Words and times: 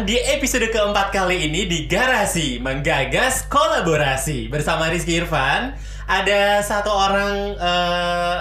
Di 0.00 0.16
episode 0.16 0.72
keempat 0.72 1.12
kali 1.12 1.44
ini 1.44 1.68
di 1.68 1.84
Garasi 1.84 2.56
Menggagas 2.56 3.44
Kolaborasi. 3.52 4.48
Bersama 4.48 4.88
Rizky 4.88 5.20
Irfan 5.20 5.76
Ada 6.08 6.64
satu 6.64 6.88
orang 6.88 7.52
eh, 7.60 8.38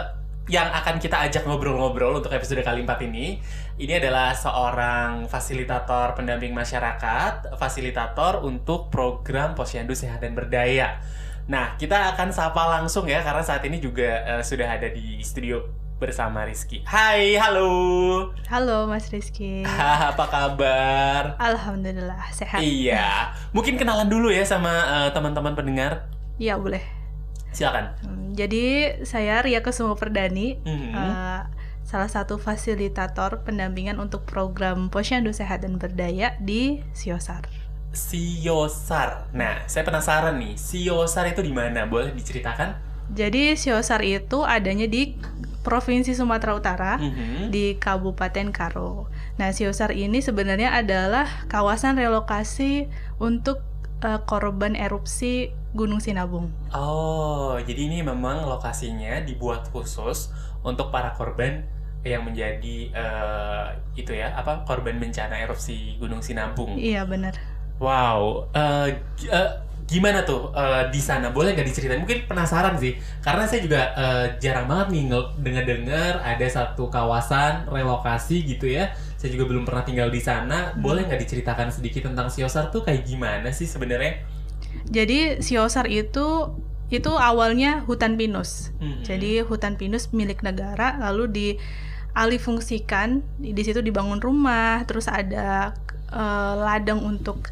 yang 0.48 0.71
akan 0.71 1.03
kita 1.03 1.20
ajak 1.27 1.43
ngobrol-ngobrol 1.43 2.23
untuk 2.23 2.31
episode 2.31 2.63
kali 2.63 2.88
empat 2.88 3.03
ini. 3.03 3.43
Ini 3.75 3.99
adalah 3.99 4.31
seorang 4.39 5.27
fasilitator 5.27 6.16
pendamping 6.16 6.55
masyarakat 6.55 7.52
Fasilitator 7.59 8.39
untuk 8.48 8.88
program 8.88 9.52
Posyandu 9.52 9.91
Sehat 9.99 10.23
dan 10.23 10.39
Berdaya. 10.39 11.03
Nah, 11.52 11.76
kita 11.76 12.16
akan 12.16 12.31
sapa 12.31 12.62
langsung 12.77 13.09
ya 13.09 13.20
Karena 13.26 13.41
saat 13.44 13.66
ini 13.67 13.84
juga 13.84 14.23
eh, 14.23 14.44
sudah 14.48 14.80
ada 14.80 14.88
di 14.88 15.20
studio 15.26 15.88
bersama 15.99 16.48
Rizky 16.48 16.80
Hai, 16.88 17.35
halo 17.35 17.70
Halo 18.48 18.88
Mas 18.88 19.12
Rizky. 19.12 19.67
apa 20.09 20.25
kabar? 20.25 21.35
Alhamdulillah 21.38 22.31
sehat. 22.31 22.63
Iya, 22.63 23.35
mungkin 23.52 23.75
kenalan 23.75 24.08
dulu 24.08 24.31
ya 24.31 24.41
sama 24.41 24.72
eh, 25.05 25.09
teman-teman 25.12 25.53
pendengar. 25.53 26.08
Iya 26.39 26.55
boleh. 26.55 26.81
Silakan. 27.52 27.94
Hmm, 28.02 28.31
Jadi 28.31 28.95
saya 29.03 29.44
Ria 29.44 29.59
Kusuma 29.59 29.94
Perdani, 29.94 30.55
Mhm. 30.63 30.95
eh, 30.95 31.41
salah 31.84 32.08
satu 32.08 32.39
fasilitator 32.39 33.44
pendampingan 33.44 34.00
untuk 34.00 34.23
program 34.23 34.88
Posyandu 34.88 35.36
Sehat 35.36 35.61
dan 35.61 35.75
Berdaya 35.75 36.39
di 36.39 36.80
Siosar. 36.95 37.44
Siosar. 37.91 39.27
Nah, 39.34 39.66
saya 39.66 39.84
penasaran 39.84 40.38
nih, 40.38 40.55
Siosar 40.55 41.27
itu 41.27 41.41
di 41.41 41.52
mana? 41.52 41.84
Boleh 41.84 42.13
diceritakan? 42.13 42.77
Jadi 43.09 43.58
Siosar 43.58 44.00
itu 44.00 44.45
adanya 44.45 44.86
di 44.86 45.17
Provinsi 45.70 46.17
Sumatera 46.17 46.58
Utara. 46.58 46.94
Mhm. 46.98 47.53
di 47.53 47.78
Kabupaten 47.78 48.50
Karo. 48.50 49.06
Nah, 49.38 49.53
Siosar 49.53 49.94
ini 49.94 50.17
sebenarnya 50.20 50.73
adalah 50.73 51.45
kawasan 51.45 51.98
relokasi 51.98 52.89
untuk 53.22 53.61
eh, 54.02 54.17
korban 54.26 54.73
erupsi 54.73 55.53
Gunung 55.78 56.02
Sinabung. 56.02 56.50
Oh, 56.73 57.53
jadi 57.61 57.86
ini 57.86 58.02
memang 58.02 58.50
lokasinya 58.50 59.22
dibuat 59.22 59.70
khusus 59.70 60.34
untuk 60.66 60.89
para 60.89 61.14
korban 61.14 61.66
yang 62.02 62.26
menjadi 62.26 62.89
eh, 62.89 63.66
itu 63.94 64.16
ya, 64.16 64.33
apa 64.33 64.64
korban 64.66 64.98
bencana 64.98 65.38
erupsi 65.38 66.00
Gunung 66.00 66.26
Sinabung. 66.26 66.80
Iya, 66.80 67.06
benar. 67.06 67.38
Wow, 67.78 68.50
g- 69.16 69.30
eh, 69.30 69.52
gimana 69.90 70.22
tuh 70.22 70.54
eh, 70.54 70.94
di 70.94 71.02
sana? 71.02 71.34
Boleh 71.34 71.58
nggak 71.58 71.66
diceritain? 71.66 71.98
Mungkin 72.06 72.30
penasaran 72.30 72.78
sih, 72.78 72.94
karena 73.26 73.50
saya 73.50 73.66
juga 73.66 73.82
eh, 73.98 74.26
jarang 74.38 74.70
banget 74.70 74.88
nih 74.94 75.04
dengar-dengar 75.42 76.22
ada 76.22 76.45
satu 76.45 76.94
kawasan 76.94 77.66
relokasi 77.66 78.45
gitu 78.45 78.70
ya. 78.70 78.94
Saya 79.17 79.34
juga 79.34 79.50
belum 79.50 79.66
pernah 79.66 79.82
tinggal 79.82 80.14
di 80.14 80.22
sana. 80.22 80.78
Boleh 80.78 81.10
nggak 81.10 81.20
diceritakan 81.26 81.73
sedikit 81.73 82.06
tentang 82.06 82.30
Siosar 82.30 82.70
tuh 82.70 82.86
kayak 82.86 83.10
gimana 83.10 83.50
sih 83.50 83.66
sebenarnya? 83.66 84.22
Jadi 84.86 85.42
Siosar 85.42 85.90
itu 85.90 86.54
itu 86.90 87.12
awalnya 87.14 87.86
hutan 87.86 88.17
pinus. 88.17 88.73
Mhm. 88.82 89.04
Jadi 89.06 89.42
hutan 89.45 89.78
pinus 89.78 90.10
milik 90.14 90.42
negara 90.42 90.98
lalu 90.98 91.30
dialihfungsikan 91.30 93.22
di 93.42 93.62
situ 93.66 93.82
dibangun 93.82 94.22
rumah, 94.22 94.86
terus 94.86 95.10
ada 95.10 95.73
eh, 96.14 96.54
ladang 96.62 97.02
untuk 97.06 97.50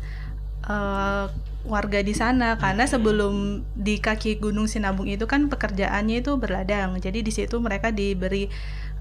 eh, 0.66 1.26
warga 1.68 2.00
di 2.00 2.16
sana 2.16 2.56
karena 2.56 2.88
sebelum 2.88 3.64
di 3.76 4.00
kaki 4.00 4.40
Gunung 4.40 4.72
Sinabung 4.72 5.06
itu 5.12 5.28
kan 5.28 5.52
pekerjaannya 5.52 6.24
itu 6.24 6.40
berladang. 6.40 6.96
Jadi 6.98 7.22
di 7.22 7.32
situ 7.36 7.60
mereka 7.60 7.92
diberi 7.92 8.48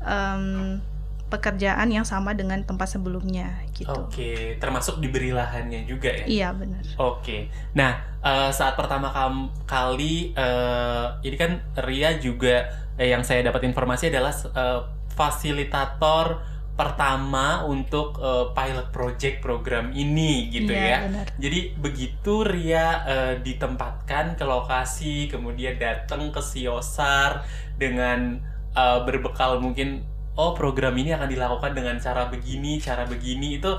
em, 0.03 0.83
pekerjaan 1.27 1.91
yang 1.91 2.07
sama 2.07 2.39
dengan 2.39 2.63
tempat 2.63 2.87
sebelumnya 2.87 3.67
gitu. 3.75 3.91
Oke, 3.91 4.59
termasuk 4.63 5.03
diberi 5.03 5.35
lahannya 5.35 5.83
juga 5.83 6.11
ya? 6.23 6.25
Iya 6.27 6.49
benar. 6.55 6.83
Oke, 7.03 7.51
nah 7.75 7.99
eh, 8.23 8.51
saat 8.55 8.79
pertama 8.79 9.11
kam- 9.11 9.51
kali 9.67 10.31
eh, 10.35 11.07
ini 11.27 11.37
kan 11.39 11.59
Ria 11.83 12.15
juga 12.23 12.71
eh, 12.95 13.11
yang 13.11 13.27
saya 13.27 13.43
dapat 13.43 13.67
informasi 13.67 14.11
adalah 14.15 14.31
eh, 14.35 14.81
fasilitator 15.17 16.56
pertama 16.77 17.65
untuk 17.65 18.21
eh, 18.21 18.53
pilot 18.53 18.93
project 18.93 19.41
program 19.41 19.91
ini 19.91 20.53
gitu 20.53 20.71
Iya, 20.71 20.85
ya. 20.85 20.99
benar. 21.09 21.27
Jadi 21.41 21.61
begitu 21.75 22.45
Ria 22.45 22.87
eh, 23.03 23.35
ditempatkan 23.41 24.37
ke 24.37 24.45
lokasi, 24.45 25.27
kemudian 25.27 25.81
datang 25.81 26.29
ke 26.29 26.39
Siosar 26.39 27.49
dengan 27.75 28.39
eh, 28.77 28.99
berbekal 29.03 29.59
mungkin 29.59 30.05
oh 30.37 30.53
program 30.53 30.93
ini 30.95 31.17
akan 31.17 31.33
dilakukan 31.33 31.73
dengan 31.73 31.97
cara 31.97 32.29
begini, 32.29 32.77
cara 32.77 33.09
begini 33.09 33.57
itu 33.57 33.73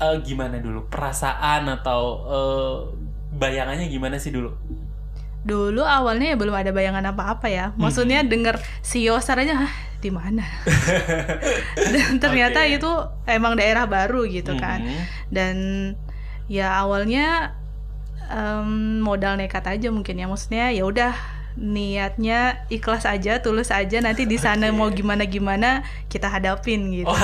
eh, 0.00 0.16
gimana 0.24 0.56
dulu 0.56 0.88
perasaan 0.88 1.68
atau 1.68 2.00
eh, 2.24 2.76
bayangannya 3.28 3.86
gimana 3.86 4.16
sih 4.16 4.32
dulu? 4.32 4.56
Dulu 5.38 5.84
awalnya 5.84 6.32
ya 6.32 6.36
belum 6.36 6.56
ada 6.56 6.72
bayangan 6.72 7.12
apa-apa 7.12 7.46
ya. 7.46 7.76
Maksudnya 7.76 8.24
Mhm. 8.24 8.28
denger 8.28 8.56
Siosar 8.80 9.38
aja, 9.38 9.54
Hah, 9.64 9.72
di 9.98 10.10
mana? 10.10 10.46
Dan 11.94 12.22
ternyata 12.22 12.62
Oke. 12.62 12.78
itu 12.78 12.90
emang 13.26 13.58
daerah 13.58 13.84
baru 13.84 14.24
gitu 14.26 14.54
kan. 14.54 14.82
Dan 15.28 15.56
ya 16.46 16.78
awalnya 16.78 17.58
em, 18.30 19.00
modal 19.02 19.34
nekat 19.36 19.66
aja 19.66 19.88
mungkin 19.90 20.18
ya. 20.18 20.26
Maksudnya 20.30 20.70
ya 20.70 20.86
udah 20.86 21.12
niatnya 21.58 22.62
ikhlas 22.70 23.02
aja, 23.04 23.42
tulus 23.42 23.74
aja. 23.74 23.98
Nanti 23.98 24.24
di 24.24 24.38
sana 24.38 24.70
Oke. 24.70 24.76
mau 24.78 24.88
gimana 24.88 25.26
gimana 25.26 25.82
kita 26.06 26.30
hadapin 26.30 26.94
gitu. 26.94 27.10
Oh. 27.10 27.18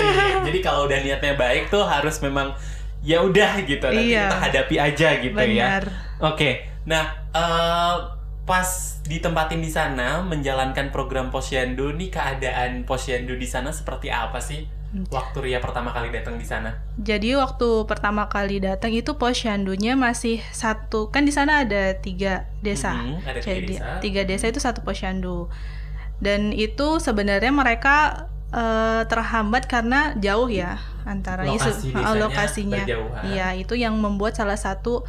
Jadi 0.48 0.58
kalau 0.64 0.88
udah 0.88 0.98
niatnya 1.04 1.36
baik 1.36 1.68
tuh 1.68 1.84
harus 1.84 2.16
memang 2.24 2.56
ya 3.04 3.20
udah 3.20 3.60
gitu 3.68 3.84
nanti 3.84 4.16
Iya. 4.16 4.32
kita 4.32 4.38
hadapi 4.40 4.76
aja 4.80 5.08
gitu 5.20 5.36
ya. 5.36 5.44
Benar. 5.76 5.84
Oke, 6.24 6.64
nah 6.88 7.04
eh, 7.36 7.94
pas 8.44 9.00
ditempatin 9.08 9.64
di 9.64 9.72
sana 9.72 10.20
menjalankan 10.20 10.92
program 10.92 11.32
Posyandu 11.32 11.96
nih 11.96 12.12
keadaan 12.12 12.84
Posyandu 12.84 13.36
di 13.36 13.48
sana 13.48 13.72
seperti 13.72 14.12
apa 14.12 14.36
sih? 14.40 14.68
Hmm. 14.94 15.08
Waktu 15.10 15.42
Ria 15.42 15.58
pertama 15.58 15.90
kali 15.90 16.14
datang 16.14 16.38
di 16.38 16.46
sana. 16.46 16.78
Jadi 16.94 17.34
waktu 17.34 17.82
pertama 17.88 18.30
kali 18.30 18.62
datang 18.62 18.94
itu 18.94 19.18
posyandunya 19.18 19.98
masih 19.98 20.38
satu 20.54 21.10
kan 21.10 21.26
di 21.26 21.34
sana 21.34 21.66
ada 21.66 21.98
tiga 21.98 22.46
desa. 22.62 22.94
Mhm, 22.94 23.26
ada 23.26 23.38
tiga 23.42 23.50
Jadi 23.58 23.66
desa. 23.74 23.86
tiga 23.98 24.22
desa 24.22 24.46
itu 24.46 24.60
satu 24.62 24.86
posyandu. 24.86 25.50
Dan 26.22 26.54
itu 26.54 27.02
sebenarnya 27.02 27.50
mereka 27.50 28.30
eh, 28.54 29.02
terhambat 29.10 29.66
karena 29.66 30.14
jauh 30.14 30.46
ya 30.46 30.78
antara 31.02 31.42
Lokasi 31.42 31.90
isu- 31.90 31.90
desanya 31.90 32.06
oh, 32.06 32.14
lokasinya. 32.14 32.82
berjauhan. 32.86 33.22
Iya, 33.34 33.48
itu 33.58 33.74
yang 33.74 33.98
membuat 33.98 34.38
salah 34.38 34.54
satu 34.54 35.02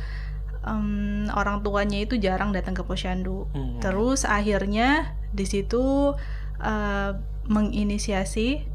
em, 0.66 1.30
orang 1.32 1.62
tuanya 1.62 2.02
itu 2.02 2.18
jarang 2.18 2.50
datang 2.52 2.74
ke 2.74 2.82
posyandu. 2.82 3.46
Mhm. 3.54 3.80
Terus 3.80 4.26
akhirnya 4.26 5.14
di 5.32 5.46
situ 5.46 6.14
eh, 6.58 7.12
menginisiasi 7.46 8.66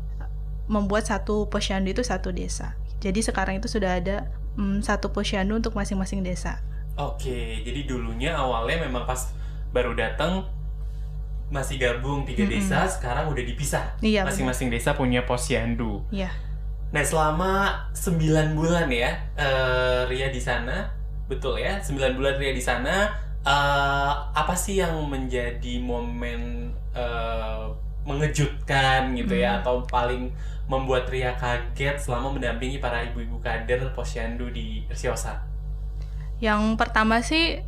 membuat 0.71 1.09
satu 1.09 1.51
posyandu 1.51 1.91
itu 1.91 2.07
satu 2.07 2.31
desa. 2.31 2.79
Jadi 3.03 3.25
sekarang 3.25 3.59
itu 3.59 3.67
sudah 3.67 3.99
ada 3.99 4.31
mm, 4.55 4.87
satu 4.87 5.11
posyandu 5.11 5.59
untuk 5.59 5.75
masing-masing 5.75 6.23
desa. 6.23 6.63
Oke, 6.95 7.65
jadi 7.65 7.89
dulunya 7.89 8.37
awalnya 8.37 8.85
memang 8.87 9.09
pas 9.09 9.33
baru 9.73 9.97
datang 9.97 10.47
masih 11.51 11.83
gabung 11.83 12.23
tiga 12.23 12.47
Mhm. 12.47 12.53
desa, 12.53 12.87
sekarang 12.87 13.27
udah 13.27 13.43
dipisah. 13.43 13.99
Iya. 13.99 14.23
Masing-masing 14.23 14.71
desa 14.71 14.95
punya 14.95 15.27
Posyandu. 15.27 16.07
Iya. 16.15 16.31
Nah, 16.95 17.03
selama 17.03 17.51
9 17.91 18.55
bulan 18.55 18.87
ya, 18.87 19.27
eh, 19.35 20.07
Ria 20.07 20.31
di 20.31 20.39
sana, 20.39 20.95
betul 21.31 21.55
ya, 21.57 21.79
9 21.79 22.19
bulan 22.19 22.35
Ria 22.37 22.51
di 22.51 22.61
sana, 22.61 23.15
eh, 23.41 24.13
apa 24.35 24.53
sih 24.53 24.83
yang 24.83 24.99
menjadi 25.07 25.79
momen 25.79 26.75
eh, 26.91 27.65
mengejutkan 28.03 29.15
gitu 29.15 29.39
ya, 29.39 29.55
Hmm. 29.55 29.61
atau 29.63 29.75
paling 29.87 30.35
membuat 30.67 31.07
Ria 31.07 31.39
kaget 31.39 32.03
selama 32.03 32.35
mendampingi 32.35 32.79
para 32.79 33.07
ibu-ibu 33.07 33.39
kader 33.39 33.95
Posyandu 33.95 34.51
di 34.51 34.83
Siosar? 34.91 35.39
Yang 36.43 36.75
pertama 36.75 37.23
sih 37.23 37.63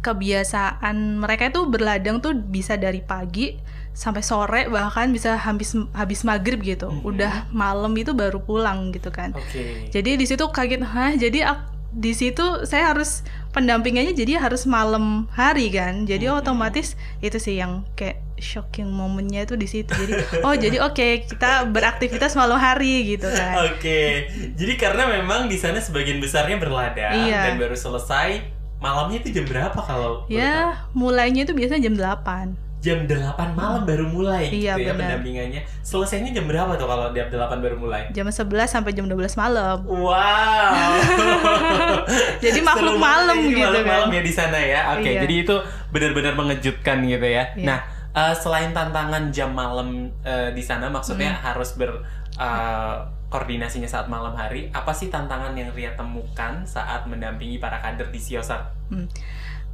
kebiasaan 0.00 1.18
mereka 1.18 1.50
itu 1.50 1.66
berladang 1.66 2.22
tuh 2.22 2.32
bisa 2.32 2.78
dari 2.78 3.02
pagi 3.02 3.58
sampai 3.90 4.22
sore 4.22 4.62
bahkan 4.68 5.10
bisa 5.10 5.34
habis 5.34 5.74
habis 5.92 6.22
maghrib 6.22 6.60
gitu. 6.62 6.88
Mhm. 6.88 7.02
Udah 7.02 7.34
malam 7.50 7.92
itu 7.96 8.12
baru 8.12 8.38
pulang 8.38 8.92
gitu 8.92 9.10
kan. 9.10 9.34
Oke. 9.34 9.90
Jadi 9.90 10.10
di 10.14 10.24
situ 10.24 10.46
kaget, 10.46 10.80
hah? 10.80 11.12
Jadi 11.12 11.42
ak- 11.42 11.75
di 11.90 12.12
situ 12.12 12.64
saya 12.64 12.90
harus 12.90 13.22
pendampingannya 13.50 14.12
jadi 14.12 14.38
harus 14.38 14.64
malam 14.64 15.26
hari 15.32 15.68
kan. 15.68 16.04
Jadi 16.04 16.28
Mhm. 16.28 16.38
otomatis 16.38 16.92
itu 17.18 17.36
sih 17.36 17.56
yang 17.56 17.86
kayak 17.92 18.20
shocking 18.36 18.84
momennya 18.86 19.42
itu 19.42 19.54
di 19.54 19.64
situ. 19.64 19.88
Jadi 19.88 20.12
oh 20.42 20.52
jadi 20.54 20.84
oke 20.84 21.24
kita 21.24 21.64
beraktivitas 21.66 22.36
malam 22.36 22.56
hari 22.56 23.16
gitu 23.16 23.24
kan. 23.26 23.56
Oke, 23.72 24.28
jadi 24.52 24.72
karena 24.76 25.08
memang 25.08 25.48
di 25.48 25.56
sana 25.56 25.80
sebagian 25.80 26.20
besarnya 26.20 26.56
berladang 26.56 27.16
Iya. 27.26 27.48
dan 27.48 27.56
baru 27.56 27.72
selesai 27.72 28.44
malamnya 28.76 29.24
itu 29.24 29.32
jam 29.32 29.48
berapa 29.48 29.80
kalau? 29.80 30.28
Ya 30.28 30.84
mulainya 30.92 31.48
itu 31.48 31.56
biasanya 31.56 31.88
jam 31.88 31.96
8 31.96 32.60
jam 32.78 33.02
8 33.02 33.16
malam 33.52 33.82
baru 33.82 34.06
mulai 34.06 34.46
Iya, 34.46 34.76
gitu 34.76 34.86
ya 34.86 34.92
benar. 34.92 35.18
pendampingannya. 35.18 35.60
Selesainya 35.80 36.30
jam 36.30 36.46
berapa 36.46 36.74
tuh 36.74 36.86
kalau 36.86 37.10
jam 37.10 37.26
8 37.26 37.58
baru 37.58 37.76
mulai? 37.76 38.06
Jam 38.10 38.24
11 38.24 38.46
sampai 38.68 38.92
jam 38.92 39.04
12 39.04 39.34
malam. 39.34 39.82
Wow. 39.82 40.94
Jadi 42.44 42.60
makhluk 42.60 42.96
malam 42.96 43.36
gitu 43.42 43.58
malam-malam 43.58 44.08
kan. 44.08 44.16
ya 44.16 44.22
di 44.22 44.32
sana 44.32 44.58
ya. 44.58 44.80
Oke, 44.94 45.08
Iya. 45.08 45.20
jadi 45.22 45.34
itu 45.40 45.54
benar-benar 45.88 46.34
mengejutkan 46.34 47.02
gitu 47.02 47.26
ya. 47.26 47.44
Iya. 47.52 47.64
Nah, 47.64 47.78
eh, 48.12 48.34
selain 48.34 48.70
tantangan 48.70 49.30
jam 49.30 49.50
malam 49.50 49.88
eh, 50.22 50.50
di 50.52 50.60
sana 50.60 50.86
maksudnya 50.86 51.32
Hmm. 51.32 51.42
harus 51.44 51.74
ber 51.74 52.02
eh, 52.36 52.96
koordinasinya 53.26 53.88
saat 53.88 54.06
malam 54.06 54.30
hari, 54.32 54.70
apa 54.70 54.92
sih 54.92 55.08
tantangan 55.08 55.50
yang 55.52 55.72
Ria 55.72 55.90
temukan 55.92 56.62
saat 56.62 57.02
mendampingi 57.04 57.56
para 57.56 57.80
kader 57.80 58.06
di 58.06 58.20
Siosar? 58.20 58.70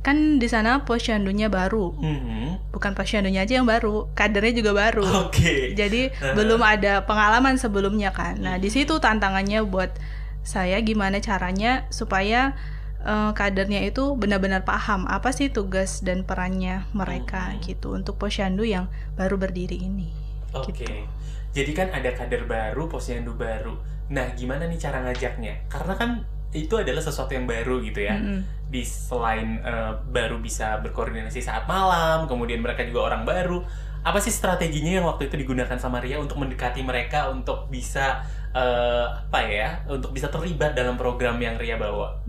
Kan 0.02 0.42
di 0.42 0.50
sana 0.50 0.82
posyandunya 0.82 1.46
baru. 1.46 1.94
Mhm. 1.94 2.74
Bukan 2.74 2.92
posyandunya 2.92 3.46
aja 3.46 3.62
yang 3.62 3.66
baru, 3.66 4.10
kadernya 4.12 4.54
juga 4.54 4.72
baru. 4.74 5.06
Oke. 5.30 5.72
Jadi 5.72 6.10
Uh-huh. 6.10 6.34
belum 6.34 6.58
ada 6.58 7.06
pengalaman 7.06 7.54
sebelumnya 7.54 8.10
kan. 8.10 8.34
Nah, 8.36 8.58
di 8.58 8.66
Hmm. 8.66 8.76
situ 8.82 8.98
tantangannya 8.98 9.62
buat 9.62 9.94
saya 10.42 10.82
gimana 10.82 11.22
caranya 11.22 11.86
supaya 11.88 12.54
eh, 13.02 13.30
kadernya 13.34 13.82
itu 13.82 14.14
benar-benar 14.14 14.62
paham 14.62 15.10
apa 15.10 15.34
sih 15.34 15.50
tugas 15.50 16.06
dan 16.06 16.22
perannya 16.22 16.86
mereka 16.94 17.50
Hmm. 17.50 17.58
gitu 17.58 17.94
untuk 17.94 18.14
posyandu 18.14 18.62
yang 18.62 18.86
baru 19.14 19.34
berdiri 19.34 19.74
ini. 19.74 20.14
Oke. 20.54 20.70
Gitu. 20.86 20.86
Jadi 21.50 21.72
kan 21.74 21.90
ada 21.90 22.14
kader 22.14 22.46
baru, 22.46 22.86
posyandu 22.86 23.34
baru. 23.34 23.74
Nah, 24.06 24.30
gimana 24.38 24.70
nih 24.70 24.78
cara 24.78 25.02
ngajaknya? 25.02 25.66
Karena 25.66 25.94
kan 25.98 26.10
itu 26.52 26.76
adalah 26.76 27.00
sesuatu 27.00 27.32
yang 27.32 27.48
baru 27.48 27.80
gitu 27.80 28.04
ya. 28.04 28.16
Mm-mm. 28.16 28.44
Di 28.68 28.84
selain 28.84 29.60
eh, 29.60 29.92
baru 30.08 30.40
bisa 30.40 30.80
berkoordinasi 30.80 31.40
saat 31.40 31.64
malam, 31.64 32.28
kemudian 32.28 32.60
mereka 32.60 32.84
juga 32.84 33.12
orang 33.12 33.24
baru. 33.24 33.64
Apa 34.02 34.18
sih 34.18 34.34
strateginya 34.34 34.98
yang 35.00 35.06
waktu 35.06 35.30
itu 35.30 35.38
digunakan 35.38 35.78
sama 35.78 36.02
Ria 36.02 36.18
untuk 36.18 36.36
mendekati 36.40 36.82
mereka 36.82 37.30
untuk 37.30 37.70
bisa 37.70 38.24
eh, 38.52 39.06
apa 39.08 39.40
ya? 39.48 39.84
Untuk 39.88 40.12
bisa 40.12 40.28
terlibat 40.28 40.76
dalam 40.76 41.00
program 41.00 41.40
yang 41.40 41.56
Ria 41.56 41.80
bawa? 41.80 42.20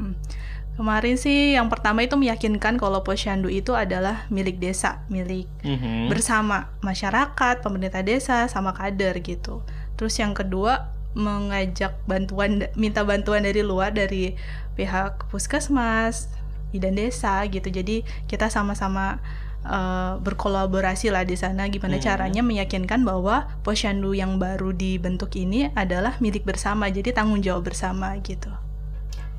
Kemarin 0.73 1.21
sih 1.21 1.53
yang 1.53 1.69
pertama 1.69 2.01
itu 2.01 2.17
meyakinkan 2.17 2.81
kalau 2.81 3.05
posyandu 3.05 3.45
itu 3.45 3.77
adalah 3.77 4.25
milik 4.33 4.57
desa, 4.57 5.05
milik 5.05 5.45
Mhm. 5.61 6.09
bersama 6.09 6.73
masyarakat, 6.81 7.61
pemerintah 7.61 8.01
desa, 8.01 8.49
sama 8.49 8.73
kader 8.73 9.21
gitu. 9.21 9.61
Terus 9.93 10.17
yang 10.17 10.33
kedua 10.33 10.92
mengajak 11.13 11.93
bantuan, 12.05 12.67
minta 12.73 13.05
bantuan 13.05 13.45
dari 13.45 13.61
luar 13.61 13.93
dari 13.93 14.33
pihak 14.73 15.29
puskesmas, 15.29 16.29
bidan 16.73 16.97
desa 16.97 17.45
gitu. 17.47 17.69
Jadi 17.69 18.01
kita 18.25 18.49
sama-sama 18.49 19.21
eh, 19.63 20.13
berkolaborasi 20.19 21.07
lah 21.07 21.23
di 21.23 21.39
sana. 21.39 21.71
Gimana 21.71 21.95
Hmm. 21.95 22.03
caranya 22.03 22.43
meyakinkan 22.43 23.07
bahwa 23.07 23.47
posyandu 23.63 24.11
yang 24.11 24.35
baru 24.35 24.75
dibentuk 24.75 25.39
ini 25.39 25.71
adalah 25.71 26.19
milik 26.19 26.43
bersama. 26.43 26.91
Jadi 26.91 27.15
tanggung 27.15 27.39
jawab 27.39 27.71
bersama 27.71 28.11
gitu. 28.19 28.51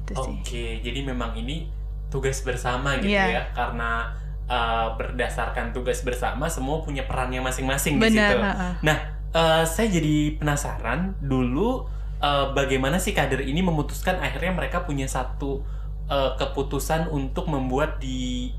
Itu. 0.09 0.17
Oke, 0.17 0.81
jadi 0.81 1.01
memang 1.05 1.37
ini 1.37 1.69
tugas 2.09 2.41
bersama 2.41 2.97
gitu 3.01 3.13
Iya. 3.13 3.25
ya, 3.37 3.43
karena 3.53 4.17
uh, 4.49 4.97
berdasarkan 4.97 5.73
tugas 5.73 6.01
bersama 6.01 6.49
semua 6.49 6.81
punya 6.81 7.05
perannya 7.05 7.41
masing-masing 7.41 8.01
di 8.01 8.13
situ. 8.13 8.37
heeh. 8.41 8.73
Nah, 8.81 8.97
uh, 9.35 9.65
saya 9.67 9.91
jadi 9.91 10.39
penasaran 10.39 11.19
dulu 11.21 11.85
uh, 12.23 12.55
bagaimana 12.55 12.97
sih 13.03 13.13
kader 13.13 13.43
ini 13.43 13.61
memutuskan 13.61 14.23
akhirnya 14.23 14.55
mereka 14.55 14.87
punya 14.87 15.11
satu 15.11 15.67
uh, 16.09 16.39
keputusan 16.39 17.11
untuk 17.11 17.51
membuat 17.51 17.99
di 18.01 18.55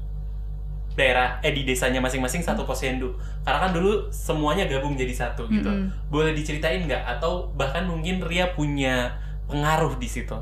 daerah 0.95 1.43
eh 1.43 1.51
di 1.51 1.67
desanya 1.67 1.99
masing-masing 1.99 2.39
satu 2.39 2.63
posyandu. 2.63 3.19
Karena 3.43 3.67
kan 3.67 3.71
dulu 3.75 4.07
semuanya 4.15 4.63
gabung 4.63 4.95
jadi 4.95 5.11
satu 5.11 5.43
gitu. 5.51 5.67
Mm-mm. 5.67 5.91
Boleh 6.07 6.31
diceritain 6.31 6.87
nggak? 6.87 7.19
Atau 7.19 7.51
bahkan 7.51 7.83
mungkin 7.83 8.23
Ria 8.23 8.55
punya 8.55 9.19
pengaruh 9.51 9.99
di 9.99 10.07
situ? 10.07 10.39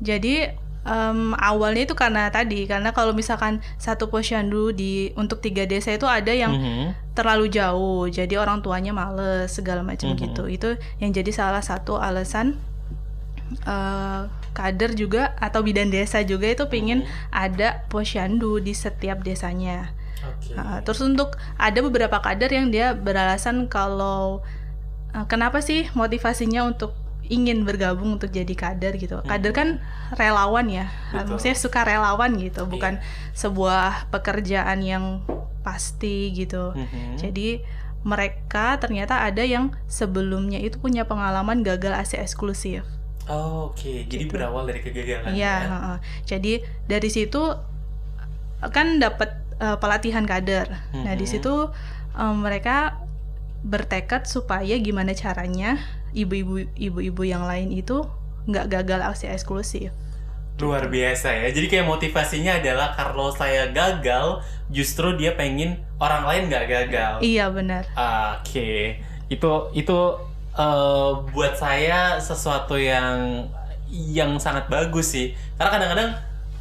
Jadi 0.00 0.48
em, 0.88 1.36
awalnya 1.36 1.84
itu 1.84 1.92
karena 1.92 2.32
tadi 2.32 2.64
karena 2.64 2.96
kalau 2.96 3.12
misalkan 3.12 3.60
satu 3.76 4.08
posyandu 4.08 4.72
di 4.72 5.12
untuk 5.14 5.44
tiga 5.44 5.68
desa 5.68 5.92
itu 5.92 6.08
ada 6.08 6.32
yang 6.32 6.56
Mhm. 6.56 7.12
terlalu 7.12 7.52
jauh, 7.52 8.08
jadi 8.08 8.40
orang 8.40 8.64
tuanya 8.64 8.96
males 8.96 9.52
segala 9.52 9.84
macam 9.84 10.16
Mhm. 10.16 10.18
gitu. 10.18 10.42
Itu 10.48 10.68
yang 10.98 11.12
jadi 11.12 11.28
salah 11.28 11.60
satu 11.60 12.00
alasan 12.00 12.56
eh, 13.64 14.22
kader 14.52 14.92
juga 14.92 15.32
atau 15.40 15.64
bidan 15.64 15.88
desa 15.88 16.20
juga 16.20 16.52
itu 16.52 16.68
pingin 16.68 17.04
Mhm. 17.04 17.32
ada 17.32 17.68
posyandu 17.88 18.60
di 18.60 18.76
setiap 18.76 19.24
desanya. 19.24 19.88
Oke. 20.20 20.52
Nah, 20.52 20.84
terus 20.84 21.00
untuk 21.00 21.32
ada 21.56 21.78
beberapa 21.80 22.20
kader 22.20 22.52
yang 22.52 22.68
dia 22.68 22.92
beralasan 22.92 23.64
kalau 23.66 24.44
eh, 25.16 25.24
kenapa 25.24 25.64
sih 25.64 25.88
motivasinya 25.96 26.68
untuk 26.68 26.92
ingin 27.28 27.62
bergabung 27.62 28.16
untuk 28.16 28.28
jadi 28.28 28.50
kader 28.50 28.96
gitu. 28.96 29.20
Kader 29.20 29.52
kan 29.52 29.68
relawan 30.12 30.66
ya, 30.66 30.88
Betul. 31.12 31.36
maksudnya 31.36 31.56
suka 31.56 31.80
relawan 31.84 32.34
gitu, 32.36 32.64
bukan 32.64 32.98
sebuah 33.32 34.08
pekerjaan 34.08 34.80
yang 34.80 35.20
pasti 35.60 36.32
gitu. 36.32 36.72
Mhm. 36.72 37.20
Jadi 37.20 37.60
mereka 38.00 38.78
ternyata 38.78 39.20
ada 39.20 39.42
yang 39.42 39.76
sebelumnya 39.84 40.56
itu 40.56 40.78
punya 40.78 41.04
pengalaman 41.04 41.60
gagal 41.60 41.92
AC 41.92 42.16
eksklusif. 42.16 42.86
Oh, 43.28 43.68
Oke, 43.68 44.08
jadi 44.08 44.24
Gitu. 44.24 44.32
berawal 44.32 44.64
dari 44.64 44.80
kegagalan 44.80 45.36
Iya, 45.36 45.44
ya. 45.44 45.68
heeh. 45.68 45.96
jadi 46.24 46.52
dari 46.86 47.08
situ 47.08 47.42
kan 48.66 48.98
dapat 48.98 49.36
eh, 49.58 49.74
pelatihan 49.74 50.22
kader. 50.22 50.70
Nah, 50.94 51.12
di 51.12 51.26
Mhm. 51.26 51.32
situ 51.34 51.54
eh, 52.14 52.34
mereka 52.34 53.02
bertekad 53.60 54.22
supaya 54.24 54.78
gimana 54.78 55.10
caranya 55.12 55.82
ibu-ibu 56.18 56.66
ibu-ibu 56.74 57.22
yang 57.22 57.46
lain 57.46 57.70
itu 57.70 58.02
nggak 58.44 58.66
gagal 58.68 59.00
aksi 59.04 59.30
eksklusif. 59.30 59.94
Luar 60.58 60.90
biasa 60.90 61.30
ya. 61.30 61.54
Jadi 61.54 61.70
kayak 61.70 61.86
motivasinya 61.86 62.58
adalah 62.58 62.90
kalau 62.92 63.30
saya 63.30 63.70
gagal, 63.70 64.42
justru 64.68 65.14
dia 65.14 65.38
pengen 65.38 65.78
orang 65.96 66.26
lain 66.26 66.42
nggak 66.50 66.66
gagal. 66.66 67.12
Iya 67.22 67.46
benar. 67.48 67.86
Oke, 67.94 68.98
itu 69.30 69.50
itu 69.72 69.98
eh, 70.52 71.10
buat 71.30 71.54
saya 71.54 72.18
sesuatu 72.18 72.74
yang 72.74 73.46
yang 73.88 74.34
sangat 74.36 74.66
bagus 74.66 75.14
sih. 75.14 75.30
Karena 75.54 75.70
kadang-kadang 75.70 76.10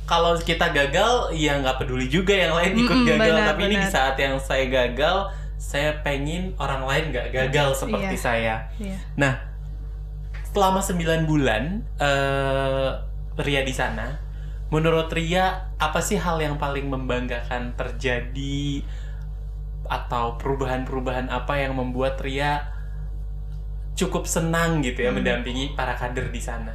kalau 0.06 0.38
kita 0.38 0.69
gagal, 0.69 1.33
ya 1.33 1.57
nggak 1.57 1.81
peduli 1.81 2.06
juga 2.07 2.31
yang 2.31 2.53
lain 2.53 2.77
ikut 2.77 2.96
Mm-mm, 2.96 3.10
gagal. 3.10 3.27
benar, 3.34 3.48
Tapi 3.50 3.62
ini 3.65 3.74
di 3.74 3.77
benar. 3.82 3.91
saat 3.91 4.15
yang 4.15 4.36
saya 4.38 4.65
gagal, 4.70 5.17
saya 5.58 5.91
pengen 6.00 6.53
orang 6.55 6.86
lain 6.86 7.03
nggak 7.12 7.27
gagal 7.34 7.75
seperti 7.75 8.15
Iya. 8.15 8.22
saya. 8.22 8.55
Iya. 8.77 8.98
Nah, 9.17 9.34
selama 10.58 10.82
9 10.82 11.30
bulan 11.30 11.86
eh, 12.02 12.90
Ria 13.38 13.62
di 13.62 13.70
sana, 13.70 14.18
menurut 14.74 15.14
Ria 15.14 15.70
apa 15.78 16.02
sih 16.02 16.18
hal 16.18 16.42
yang 16.42 16.58
paling 16.58 16.90
membanggakan 16.90 17.78
terjadi 17.78 18.82
atau 19.86 20.36
perubahan-perubahan 20.42 21.30
apa 21.30 21.62
yang 21.62 21.78
membuat 21.78 22.18
Ria 22.26 22.74
cukup 23.94 24.26
senang 24.26 24.82
gitu 24.82 25.06
ya 25.06 25.14
Hmm. 25.14 25.22
mendampingi 25.22 25.78
para 25.78 25.94
kader 25.94 26.34
di 26.34 26.42
sana? 26.42 26.74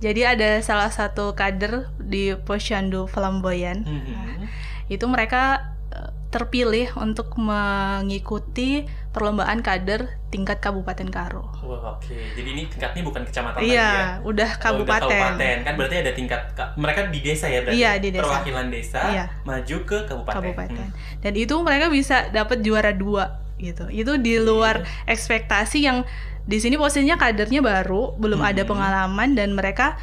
Jadi 0.00 0.24
ada 0.24 0.60
salah 0.64 0.88
satu 0.88 1.32
kader 1.36 1.92
di 2.00 2.32
Posyandu 2.36 3.04
Flamboyan. 3.08 3.84
Mhm. 3.84 4.48
Itu 4.92 5.08
mereka 5.08 5.72
eh, 5.92 6.12
terpilih 6.32 6.92
untuk 7.00 7.36
mengikuti 7.40 8.84
perlombaan 9.10 9.58
kader 9.58 10.06
tingkat 10.30 10.62
Kabupaten 10.62 11.10
Karo. 11.10 11.50
Wah, 11.60 11.98
oke. 11.98 12.14
Jadi 12.14 12.46
ini 12.46 12.62
tingkatnya 12.66 13.02
bukan 13.02 13.26
kecamatan 13.26 13.58
lagi 13.58 13.66
ya? 13.66 13.74
Iya, 13.74 13.90
udah 13.90 14.22
Oh, 14.22 14.30
udah 14.30 14.48
kabupaten. 14.56 15.02
kabupaten. 15.02 15.56
Kan 15.60 15.74
berarti 15.74 15.96
ada 15.98 16.12
tingkat 16.14 16.42
ka- 16.54 16.70
mereka 16.74 17.10
di 17.10 17.18
desa 17.18 17.46
ya 17.46 17.60
berarti. 17.60 17.76
Iya, 17.76 17.90
di 17.98 18.08
desa. 18.10 18.22
Perwakilan 18.24 18.66
desa 18.70 19.00
Iya. 19.10 19.24
maju 19.42 19.76
ke 19.82 19.98
kabupaten. 20.06 20.36
kabupaten. 20.38 20.86
Hmm. 20.86 20.94
Dan 21.18 21.32
itu 21.34 21.54
mereka 21.58 21.86
bisa 21.88 22.30
dapat 22.30 22.62
juara 22.62 22.94
dua 22.94 23.24
gitu. 23.58 23.90
Itu 23.90 24.14
di 24.16 24.38
luar 24.38 24.86
ekspektasi 25.04 25.78
yang 25.82 26.06
di 26.42 26.56
sini 26.56 26.74
posisinya 26.74 27.14
kadernya 27.14 27.60
baru, 27.60 28.14
belum 28.16 28.40
ada 28.40 28.62
Mhm. 28.62 28.68
pengalaman 28.68 29.28
dan 29.34 29.52
mereka 29.52 29.98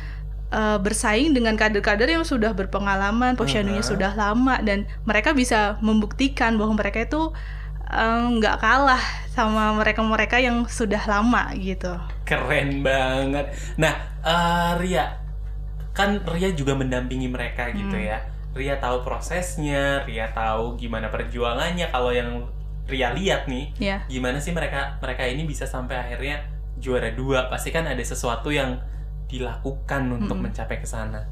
eh, 0.47 0.79
bersaing 0.79 1.35
dengan 1.35 1.55
kader-kader 1.55 2.07
yang 2.07 2.23
sudah 2.23 2.55
berpengalaman, 2.55 3.35
posyandunya 3.35 3.83
Aha. 3.83 3.91
sudah 3.91 4.11
lama 4.15 4.55
dan 4.59 4.87
mereka 5.03 5.35
bisa 5.35 5.75
membuktikan 5.81 6.55
bahwa 6.55 6.79
mereka 6.79 7.03
itu 7.03 7.35
eh, 7.88 8.22
nggak 8.38 8.58
kalah 8.60 9.03
sama 9.32 9.74
mereka-mereka 9.77 10.41
yang 10.41 10.65
sudah 10.65 11.01
lama 11.06 11.53
gitu. 11.56 11.94
Keren 12.25 12.82
banget. 12.82 13.53
Nah, 13.77 13.94
eh, 14.22 14.72
Ria, 14.82 15.06
kan 15.94 16.22
Ria 16.25 16.51
juga 16.53 16.74
mendampingi 16.74 17.29
mereka 17.29 17.70
gitu 17.72 17.96
Hmm. 17.96 18.08
ya. 18.08 18.17
Ria 18.58 18.75
tahu 18.82 19.06
prosesnya, 19.06 20.01
Ria 20.03 20.34
tahu 20.34 20.75
gimana 20.75 21.13
perjuangannya. 21.13 21.89
Kalau 21.89 22.10
yang 22.10 22.50
Ria 22.88 23.12
lihat 23.13 23.46
nih, 23.46 23.75
Ya. 23.77 23.98
gimana 24.08 24.39
sih 24.39 24.56
mereka 24.56 24.96
mereka 24.98 25.27
ini 25.27 25.44
bisa 25.44 25.67
sampai 25.67 26.00
akhirnya 26.00 26.41
juara 26.79 27.12
dua? 27.12 27.51
Pasti 27.51 27.70
kan 27.70 27.84
ada 27.86 28.00
sesuatu 28.01 28.50
yang 28.50 28.79
dilakukan 29.27 30.08
untuk 30.08 30.39
Mm-mm. 30.39 30.50
mencapai 30.50 30.79
ke 30.79 30.88
sana. 30.88 31.27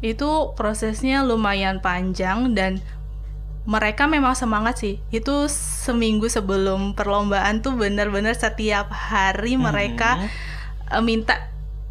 itu 0.00 0.56
prosesnya 0.56 1.20
lumayan 1.20 1.84
panjang 1.84 2.56
dan 2.56 2.80
mereka 3.68 4.08
memang 4.08 4.32
semangat 4.32 4.80
sih. 4.80 4.98
Itu 5.12 5.46
seminggu 5.52 6.26
sebelum 6.26 6.96
perlombaan 6.96 7.60
tuh 7.60 7.76
bener-bener 7.76 8.32
setiap 8.32 8.88
hari 8.88 9.60
mereka 9.60 10.16
Mhm. 10.16 10.28
eh, 10.90 11.02
minta 11.04 11.34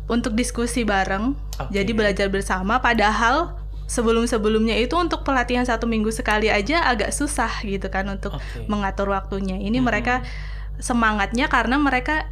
untuk 0.09 0.33
diskusi 0.33 0.81
bareng. 0.83 1.37
Oke. 1.61 1.71
Jadi 1.71 1.91
belajar 1.93 2.27
bersama. 2.27 2.81
Padahal 2.81 3.53
sebelum-sebelumnya 3.85 4.77
itu 4.77 4.97
untuk 4.97 5.21
pelatihan 5.21 5.65
satu 5.65 5.85
minggu 5.85 6.09
sekali 6.09 6.49
aja 6.49 6.85
agak 6.85 7.09
susah 7.09 7.49
gitu 7.61 7.89
kan 7.89 8.09
untuk 8.09 8.37
Oke. 8.37 8.65
mengatur 8.65 9.13
waktunya. 9.13 9.57
Ini 9.57 9.77
Mhm. 9.81 9.85
mereka 9.85 10.21
semangatnya 10.79 11.49
karena 11.49 11.77
mereka 11.77 12.25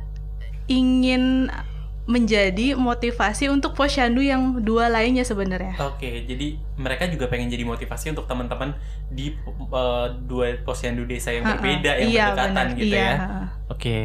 ingin 0.67 1.48
menjadi 2.08 2.80
motivasi 2.80 3.52
untuk 3.52 3.76
posyandu 3.76 4.24
yang 4.24 4.64
dua 4.64 4.88
lainnya 4.88 5.28
sebenarnya. 5.28 5.76
Oke, 5.84 6.24
jadi 6.24 6.56
mereka 6.80 7.04
juga 7.12 7.28
pengen 7.28 7.52
jadi 7.52 7.68
motivasi 7.68 8.16
untuk 8.16 8.32
teman-teman 8.32 8.72
di 9.12 9.36
uh, 9.44 10.08
dua 10.24 10.56
posyandu 10.64 11.04
desa 11.04 11.36
yang 11.36 11.44
Ha-ha. 11.44 11.60
berbeda 11.60 11.92
yang 12.00 12.10
Iya, 12.10 12.26
berdekatan 12.32 12.52
benar. 12.56 12.80
gitu 12.80 12.96
Iya, 12.96 13.04
ya. 13.04 13.16
Oke. 13.68 13.98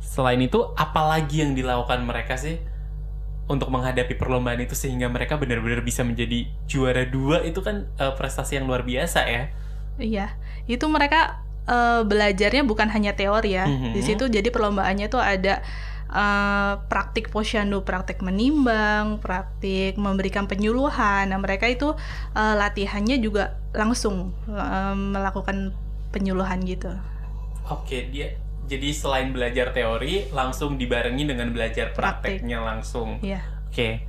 Selain 0.00 0.40
itu, 0.40 0.56
apalagi 0.72 1.44
yang 1.44 1.52
dilakukan 1.52 2.00
mereka 2.00 2.40
sih 2.40 2.56
untuk 3.44 3.68
menghadapi 3.68 4.16
perlombaan 4.16 4.64
itu 4.64 4.72
sehingga 4.72 5.12
mereka 5.12 5.36
benar-benar 5.36 5.84
bisa 5.84 6.00
menjadi 6.00 6.48
juara 6.64 7.04
dua 7.04 7.44
itu 7.44 7.60
kan 7.60 7.92
uh, 8.00 8.16
prestasi 8.16 8.56
yang 8.56 8.64
luar 8.64 8.88
biasa 8.88 9.20
ya. 9.28 9.52
Iya, 9.94 10.26
itu 10.66 10.82
mereka 10.90 11.44
eh, 11.70 12.02
belajarnya 12.02 12.66
bukan 12.66 12.90
hanya 12.90 13.14
teori 13.14 13.54
ya. 13.54 13.68
Mhm. 13.68 13.94
Di 13.94 14.02
situ 14.02 14.26
jadi 14.26 14.48
perlombaannya 14.50 15.06
tuh 15.06 15.22
ada 15.22 15.62
eh, 16.10 16.74
praktik 16.88 17.30
posyandu, 17.30 17.84
praktik 17.86 18.20
menimbang, 18.20 19.22
praktik 19.22 19.96
memberikan 19.96 20.44
penyuluhan. 20.44 21.30
Nah, 21.30 21.38
mereka 21.40 21.68
itu 21.70 21.92
eh, 22.34 22.54
latihannya 22.56 23.20
juga 23.20 23.56
langsung 23.72 24.32
eh, 24.48 24.94
melakukan 24.94 25.72
penyuluhan 26.14 26.62
gitu. 26.62 26.92
Oke, 27.70 28.12
dia 28.12 28.36
jadi 28.64 28.96
selain 28.96 29.32
belajar 29.32 29.76
teori 29.76 30.32
langsung 30.32 30.80
dibarengi 30.80 31.28
dengan 31.28 31.52
belajar 31.52 31.92
Praktik. 31.92 32.40
prakteknya 32.40 32.58
langsung. 32.64 33.20
Iya. 33.20 33.44
Oke. 33.68 34.04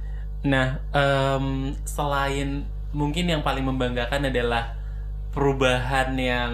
Nah, 0.45 0.79
em, 0.93 1.73
selain 1.83 2.63
mungkin 2.95 3.27
yang 3.27 3.43
paling 3.43 3.65
membanggakan 3.67 4.31
adalah 4.31 4.79
perubahan 5.35 6.15
yang 6.15 6.53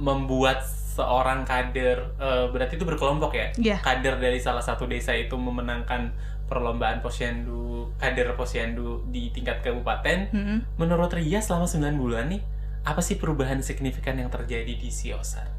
membuat 0.00 0.64
seorang 0.96 1.44
kader 1.44 2.16
eh, 2.16 2.44
berarti 2.48 2.80
itu 2.80 2.88
berkelompok 2.88 3.32
ya? 3.36 3.46
Iya. 3.60 3.76
Kader 3.84 4.16
dari 4.16 4.40
salah 4.40 4.64
satu 4.64 4.88
desa 4.88 5.12
itu 5.12 5.36
memenangkan 5.36 6.16
perlombaan 6.48 7.04
posyandu 7.04 7.92
kader 7.98 8.32
posyandu 8.32 9.04
di 9.12 9.28
tingkat 9.28 9.60
kabupaten. 9.60 10.32
Mhm. 10.32 10.80
Menurut 10.80 11.12
Ria 11.12 11.44
selama 11.44 11.68
9 11.68 12.00
bulan 12.00 12.32
nih, 12.32 12.40
apa 12.86 13.02
sih 13.02 13.18
perubahan 13.18 13.60
signifikan 13.60 14.16
yang 14.16 14.30
terjadi 14.30 14.72
di 14.72 14.88
Siosar? 14.88 15.52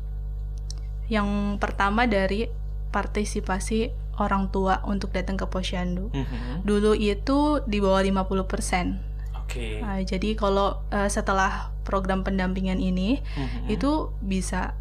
Yang 1.07 1.59
pertama 1.59 2.07
dari 2.07 2.47
partisipasi 2.89 3.91
orang 4.17 4.49
tua 4.49 4.81
untuk 4.83 5.13
datang 5.13 5.37
ke 5.37 5.45
posyandu. 5.45 6.09
Mhm. 6.09 6.65
Dulu 6.65 6.97
itu 6.97 7.61
di 7.69 7.77
bawah 7.77 8.01
50%. 8.01 8.97
Oke. 9.37 9.79
Nah, 9.79 10.01
jadi 10.03 10.35
kalau 10.35 10.81
eh, 10.89 11.07
setelah 11.07 11.71
program 11.83 12.23
pendampingan 12.23 12.79
ini 12.79 13.23
Mhm. 13.23 13.71
itu 13.71 14.11
bisa 14.19 14.75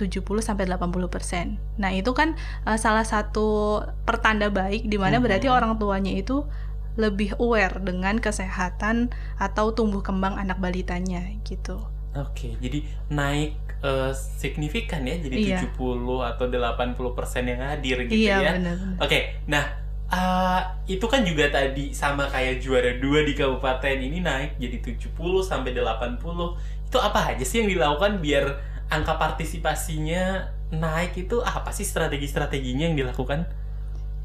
70 0.00 0.40
sampai 0.40 0.64
80%. 0.64 1.60
Nah, 1.76 1.92
itu 1.92 2.10
kan 2.16 2.32
eh, 2.64 2.78
salah 2.80 3.04
satu 3.04 3.80
pertanda 4.08 4.48
baik 4.48 4.88
di 4.88 4.96
mana 4.96 5.20
Mhm. 5.20 5.24
berarti 5.24 5.46
orang 5.52 5.76
tuanya 5.76 6.12
itu 6.16 6.48
lebih 6.96 7.36
aware 7.38 7.78
dengan 7.80 8.16
kesehatan 8.18 9.12
atau 9.38 9.72
tumbuh 9.76 10.00
kembang 10.00 10.34
anak 10.36 10.58
balitanya 10.58 11.22
gitu. 11.44 11.76
Oke, 12.16 12.58
jadi 12.58 12.82
naik 13.08 13.54
eh, 13.80 14.12
signifikan 14.12 15.08
ya, 15.08 15.16
jadi 15.16 15.36
Iya. 15.40 15.58
70 15.64 16.20
atau 16.20 16.44
80% 16.52 17.48
yang 17.48 17.64
hadir 17.64 17.96
gitu 18.04 18.28
iya, 18.28 18.36
ya. 18.44 18.52
Oke, 19.00 19.40
nah 19.48 19.64
eh, 20.10 20.60
itu 20.90 21.06
kan 21.06 21.22
juga 21.22 21.48
tadi 21.48 21.94
sama 21.94 22.28
kayak 22.28 22.60
juara 22.60 22.98
dua 22.98 23.22
di 23.22 23.32
kabupaten 23.32 23.96
ini 23.96 24.20
naik 24.20 24.58
jadi 24.58 24.76
70 24.84 25.40
sampai 25.40 25.72
80. 25.72 26.58
Itu 26.84 26.98
apa 26.98 27.32
aja 27.32 27.44
sih 27.46 27.62
yang 27.62 27.70
dilakukan 27.70 28.18
biar 28.18 28.44
angka 28.90 29.14
partisipasinya 29.16 30.50
naik 30.70 31.14
itu 31.18 31.42
apa 31.42 31.70
sih 31.74 31.86
strategi-strateginya 31.86 32.90
yang 32.90 32.96
dilakukan? 32.98 33.46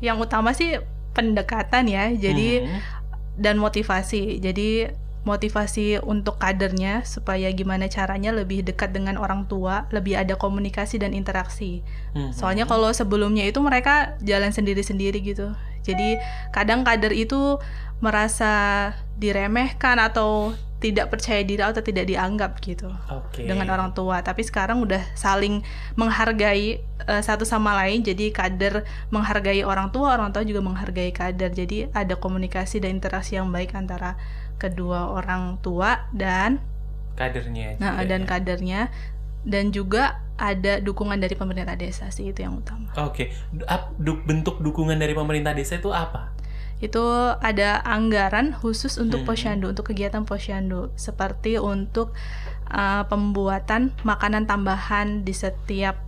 Yang 0.02 0.18
utama 0.30 0.52
sih 0.54 0.78
pendekatan 1.16 1.88
ya. 1.88 2.12
Jadi 2.12 2.66
Mhm. 2.66 2.80
dan 3.40 3.56
motivasi. 3.62 4.42
Jadi 4.44 4.90
motivasi 5.26 6.06
untuk 6.06 6.38
kadernya 6.38 7.02
supaya 7.02 7.50
gimana 7.50 7.90
caranya 7.90 8.30
lebih 8.30 8.62
dekat 8.62 8.94
dengan 8.94 9.18
orang 9.18 9.50
tua, 9.50 9.90
lebih 9.90 10.14
ada 10.22 10.38
komunikasi 10.38 11.02
dan 11.02 11.18
interaksi. 11.18 11.82
Mhm. 12.14 12.30
Soalnya 12.30 12.70
kalau 12.70 12.94
sebelumnya 12.94 13.42
itu 13.42 13.58
mereka 13.58 14.14
jalan 14.22 14.54
sendiri-sendiri 14.54 15.26
gitu. 15.26 15.50
Jadi 15.82 16.22
kadang 16.54 16.86
kader 16.86 17.14
itu 17.14 17.58
merasa 18.06 18.94
diremehkan 19.18 19.98
atau 19.98 20.54
tidak 20.86 21.10
percaya 21.10 21.42
diri 21.42 21.66
atau 21.66 21.82
tidak 21.82 22.06
dianggap 22.06 22.62
gitu 22.62 22.94
Oke. 23.10 23.42
dengan 23.42 23.66
orang 23.74 23.90
tua. 23.98 24.22
Tapi 24.22 24.46
sekarang 24.46 24.86
udah 24.86 25.02
saling 25.18 25.66
menghargai 25.98 26.78
eh, 26.86 27.24
satu 27.26 27.42
sama 27.42 27.74
lain. 27.74 28.06
Jadi 28.06 28.30
kader 28.30 28.86
menghargai 29.10 29.66
orang 29.66 29.90
tua, 29.90 30.14
orang 30.14 30.30
tua 30.30 30.46
juga 30.46 30.62
menghargai 30.62 31.10
kader. 31.10 31.58
Jadi 31.58 31.90
ada 31.90 32.14
komunikasi 32.14 32.86
dan 32.86 33.02
interaksi 33.02 33.34
yang 33.34 33.50
baik 33.50 33.74
antara 33.74 34.14
kedua 34.62 35.10
orang 35.10 35.58
tua 35.66 36.06
dan 36.14 36.62
kadernya 37.16 37.80
nah, 37.80 38.04
dan 38.04 38.24
ya. 38.24 38.28
kadernya 38.28 38.82
dan 39.48 39.72
juga 39.72 40.20
ada 40.36 40.84
dukungan 40.84 41.16
dari 41.16 41.32
pemerintah 41.38 41.80
desa 41.80 42.12
sih 42.12 42.28
itu 42.28 42.44
yang 42.44 42.60
utama. 42.60 42.92
Oke, 43.00 43.32
du- 43.96 44.20
bentuk 44.28 44.60
dukungan 44.60 45.00
dari 45.00 45.16
pemerintah 45.16 45.56
desa 45.56 45.80
itu 45.80 45.96
apa? 45.96 46.36
Itu 46.84 47.02
ada 47.40 47.82
anggaran 47.88 48.52
khusus 48.52 49.00
untuk 49.00 49.24
Mhm. 49.24 49.28
posyandu 49.28 49.66
untuk 49.72 49.90
kegiatan 49.90 50.28
posyandu 50.28 50.92
seperti 51.00 51.58
untuk 51.58 52.12
uh, 52.70 53.04
pembuatan 53.08 53.96
makanan 54.04 54.46
tambahan 54.46 55.24
di 55.24 55.34
setiap 55.34 56.05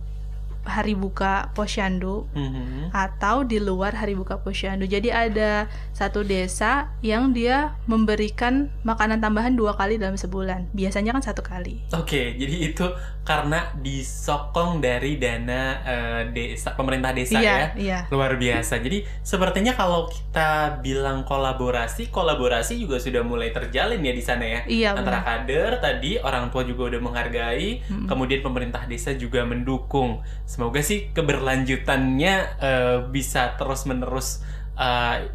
hari 0.68 0.92
buka 0.92 1.48
posyandu 1.56 2.28
Mhm. 2.36 2.92
atau 2.92 3.42
di 3.42 3.56
luar 3.56 3.96
hari 3.96 4.12
buka 4.12 4.36
posyandu. 4.38 4.84
Jadi 4.84 5.08
ada 5.08 5.66
satu 5.90 6.20
desa 6.20 6.92
yang 7.00 7.32
dia 7.32 7.74
memberikan 7.88 8.68
makanan 8.84 9.18
tambahan 9.18 9.56
dua 9.56 9.72
kali 9.74 9.96
dalam 9.96 10.14
sebulan. 10.14 10.68
Biasanya 10.70 11.16
kan 11.16 11.24
satu 11.24 11.40
kali. 11.40 11.82
Oke, 11.90 12.36
jadi 12.36 12.56
itu 12.68 12.84
karena 13.24 13.72
disokong 13.76 14.80
dari 14.80 15.16
dana 15.16 15.62
eh, 15.84 16.22
desa 16.32 16.72
pemerintah 16.72 17.12
desa 17.12 17.36
iya, 17.36 17.52
ya. 17.52 17.66
iya. 17.76 17.98
Luar 18.08 18.36
biasa. 18.36 18.80
Jadi 18.80 19.04
sepertinya 19.20 19.72
kalau 19.72 20.08
kita 20.08 20.80
bilang 20.80 21.24
kolaborasi, 21.24 22.08
kolaborasi 22.08 22.76
juga 22.76 22.96
sudah 22.96 23.20
mulai 23.20 23.52
terjalin 23.52 24.00
ya 24.00 24.12
di 24.12 24.22
sana 24.22 24.44
ya. 24.44 24.60
Iya, 24.64 24.88
Antara 24.92 25.20
benar. 25.20 25.28
kader 25.44 25.72
tadi 25.78 26.10
orang 26.18 26.48
tua 26.48 26.64
juga 26.64 26.88
udah 26.88 27.00
menghargai, 27.00 27.84
Mm-mm. 27.84 28.08
kemudian 28.08 28.40
pemerintah 28.40 28.84
desa 28.84 29.12
juga 29.12 29.44
mendukung. 29.44 30.20
Semoga 30.58 30.82
sih 30.82 31.14
keberlanjutannya 31.14 32.34
eh, 32.58 32.98
bisa 33.14 33.54
terus-menerus 33.54 34.42
eh, 34.74 35.30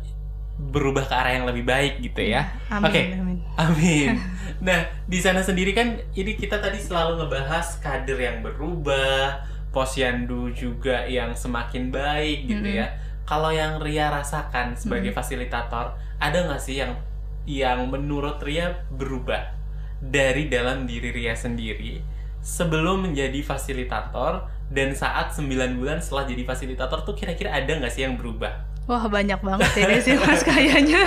berubah 0.60 1.08
ke 1.08 1.16
arah 1.16 1.32
yang 1.40 1.48
lebih 1.48 1.64
baik 1.64 2.04
gitu 2.04 2.28
ya. 2.28 2.52
Amin, 2.68 2.84
Oke. 2.84 3.02
amin. 3.16 3.40
Amin. 3.56 4.12
Nah, 4.64 4.88
di 5.12 5.20
sana 5.20 5.44
sendiri 5.44 5.76
kan 5.76 6.00
ini 6.16 6.40
kita 6.40 6.56
tadi 6.64 6.80
selalu 6.80 7.20
ngebahas 7.20 7.84
kader 7.84 8.16
yang 8.16 8.40
berubah, 8.40 9.44
posyandu 9.76 10.56
juga 10.56 11.04
yang 11.04 11.36
semakin 11.36 11.92
baik 11.92 12.48
gitu 12.48 12.64
Mm-mm. 12.64 12.80
ya. 12.80 12.88
Kalau 13.28 13.52
yang 13.52 13.84
Ria 13.84 14.08
rasakan 14.08 14.80
sebagai 14.80 15.12
Mm-mm. 15.12 15.20
fasilitator, 15.20 16.00
ada 16.20 16.38
nggak 16.48 16.64
sih 16.64 16.80
yang 16.80 16.96
yang 17.44 17.92
menurut 17.92 18.40
Ria 18.40 18.88
berubah 18.88 19.52
dari 20.00 20.48
dalam 20.48 20.88
diri 20.88 21.12
Ria 21.12 21.36
sendiri 21.36 22.00
sebelum 22.44 23.08
menjadi 23.08 23.40
fasilitator 23.44 24.48
dan 24.74 24.92
saat 24.92 25.32
9 25.32 25.46
bulan 25.78 26.02
setelah 26.02 26.26
jadi 26.26 26.42
fasilitator 26.44 27.06
tuh 27.06 27.14
kira-kira 27.14 27.54
ada 27.54 27.70
nggak 27.70 27.94
sih 27.94 28.04
yang 28.04 28.18
berubah? 28.18 28.74
Wah 28.84 29.08
banyak 29.08 29.40
banget 29.40 29.72
ini 29.80 29.96
sih 30.02 30.20
mas 30.20 30.44
kayaknya. 30.44 31.00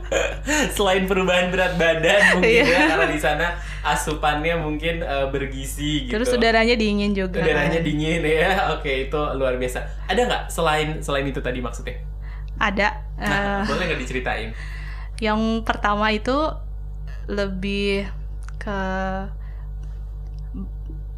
Selain 0.76 1.04
perubahan 1.04 1.52
berat 1.52 1.76
badan 1.76 2.40
mungkin 2.40 2.64
Iya. 2.64 2.64
ya 2.64 2.80
karena 2.88 3.06
di 3.12 3.20
sana 3.20 3.46
asupannya 3.84 4.56
mungkin 4.56 5.04
eh, 5.04 5.26
bergizi 5.28 6.08
gitu. 6.08 6.16
Terus 6.16 6.32
udaranya 6.32 6.72
dingin 6.72 7.12
juga. 7.12 7.44
Udaranya 7.44 7.80
kan. 7.80 7.84
dingin 7.84 8.24
ya. 8.24 8.72
Oke, 8.72 9.08
itu 9.08 9.20
luar 9.36 9.60
biasa. 9.60 9.84
Ada 10.08 10.20
nggak 10.24 10.42
selain 10.48 10.88
selain 11.04 11.28
itu 11.28 11.44
tadi 11.44 11.60
maksudnya? 11.60 12.00
Ada. 12.56 12.88
Nah, 13.20 13.60
eh, 13.60 13.68
boleh 13.68 13.84
nggak 13.92 14.00
diceritain? 14.00 14.50
yang 15.22 15.62
pertama 15.62 16.10
itu 16.10 16.34
lebih 17.30 18.02
ke 18.58 18.80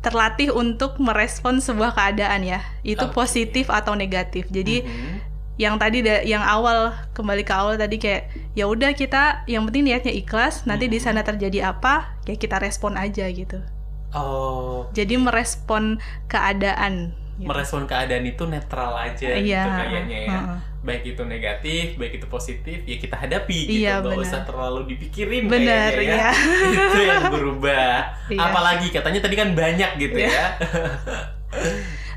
terlatih 0.06 0.54
untuk 0.54 1.02
merespon 1.02 1.58
sebuah 1.58 1.90
keadaan 1.92 2.46
ya. 2.46 2.62
Itu 2.86 3.10
Oke. 3.10 3.18
positif 3.18 3.66
atau 3.66 3.98
negatif. 3.98 4.46
Jadi 4.46 4.86
Mhm. 4.86 5.14
yang 5.56 5.74
tadi 5.76 5.98
da- 6.00 6.22
yang 6.22 6.44
awal 6.44 6.94
kembali 7.10 7.42
ke 7.42 7.50
awal 7.50 7.74
tadi 7.74 7.96
kayak 7.96 8.28
ya 8.52 8.68
udah 8.68 8.92
kita 8.92 9.42
yang 9.46 9.64
penting 9.64 9.88
niatnya 9.88 10.12
ikhlas 10.12 10.62
nanti 10.62 10.84
di 10.84 11.00
sana 11.00 11.24
terjadi 11.24 11.72
apa 11.72 12.12
ya 12.24 12.36
kita 12.36 12.60
respon 12.60 12.94
aja 12.94 13.24
gitu 13.26 13.64
Oh, 14.12 14.84
jadi 14.92 15.16
merespon 15.16 15.96
keadaan 16.28 17.16
gitu. 17.36 17.44
merespon 17.44 17.84
keadaan 17.84 18.24
itu 18.24 18.42
netral 18.44 18.92
aja 18.94 19.28
Iya, 19.30 19.62
gitu 19.62 19.68
kayaknya 19.70 20.18
ya. 20.22 20.30
heeh. 20.32 20.58
Baik 20.80 21.02
itu 21.04 21.22
negatif, 21.22 21.86
baik 21.94 22.12
itu 22.14 22.26
positif, 22.26 22.78
ya 22.82 22.96
kita 22.96 23.16
hadapi 23.16 23.58
gitu. 23.66 23.82
Iya, 23.82 23.98
Nggak 23.98 24.12
benar. 24.12 24.24
usah 24.24 24.40
terlalu 24.42 24.80
dipikirin 24.88 25.44
Benar, 25.44 25.90
kayaknya 25.90 26.14
ya. 26.14 26.30
iya. 26.30 26.30
itu 26.78 26.98
yang 27.02 27.24
berubah. 27.28 27.94
Iya. 28.26 28.40
Apalagi 28.40 28.86
katanya 28.88 29.20
tadi 29.20 29.34
kan 29.34 29.48
banyak 29.52 29.90
gitu 29.98 30.16
Iya. 30.16 30.30
ya. 30.30 30.46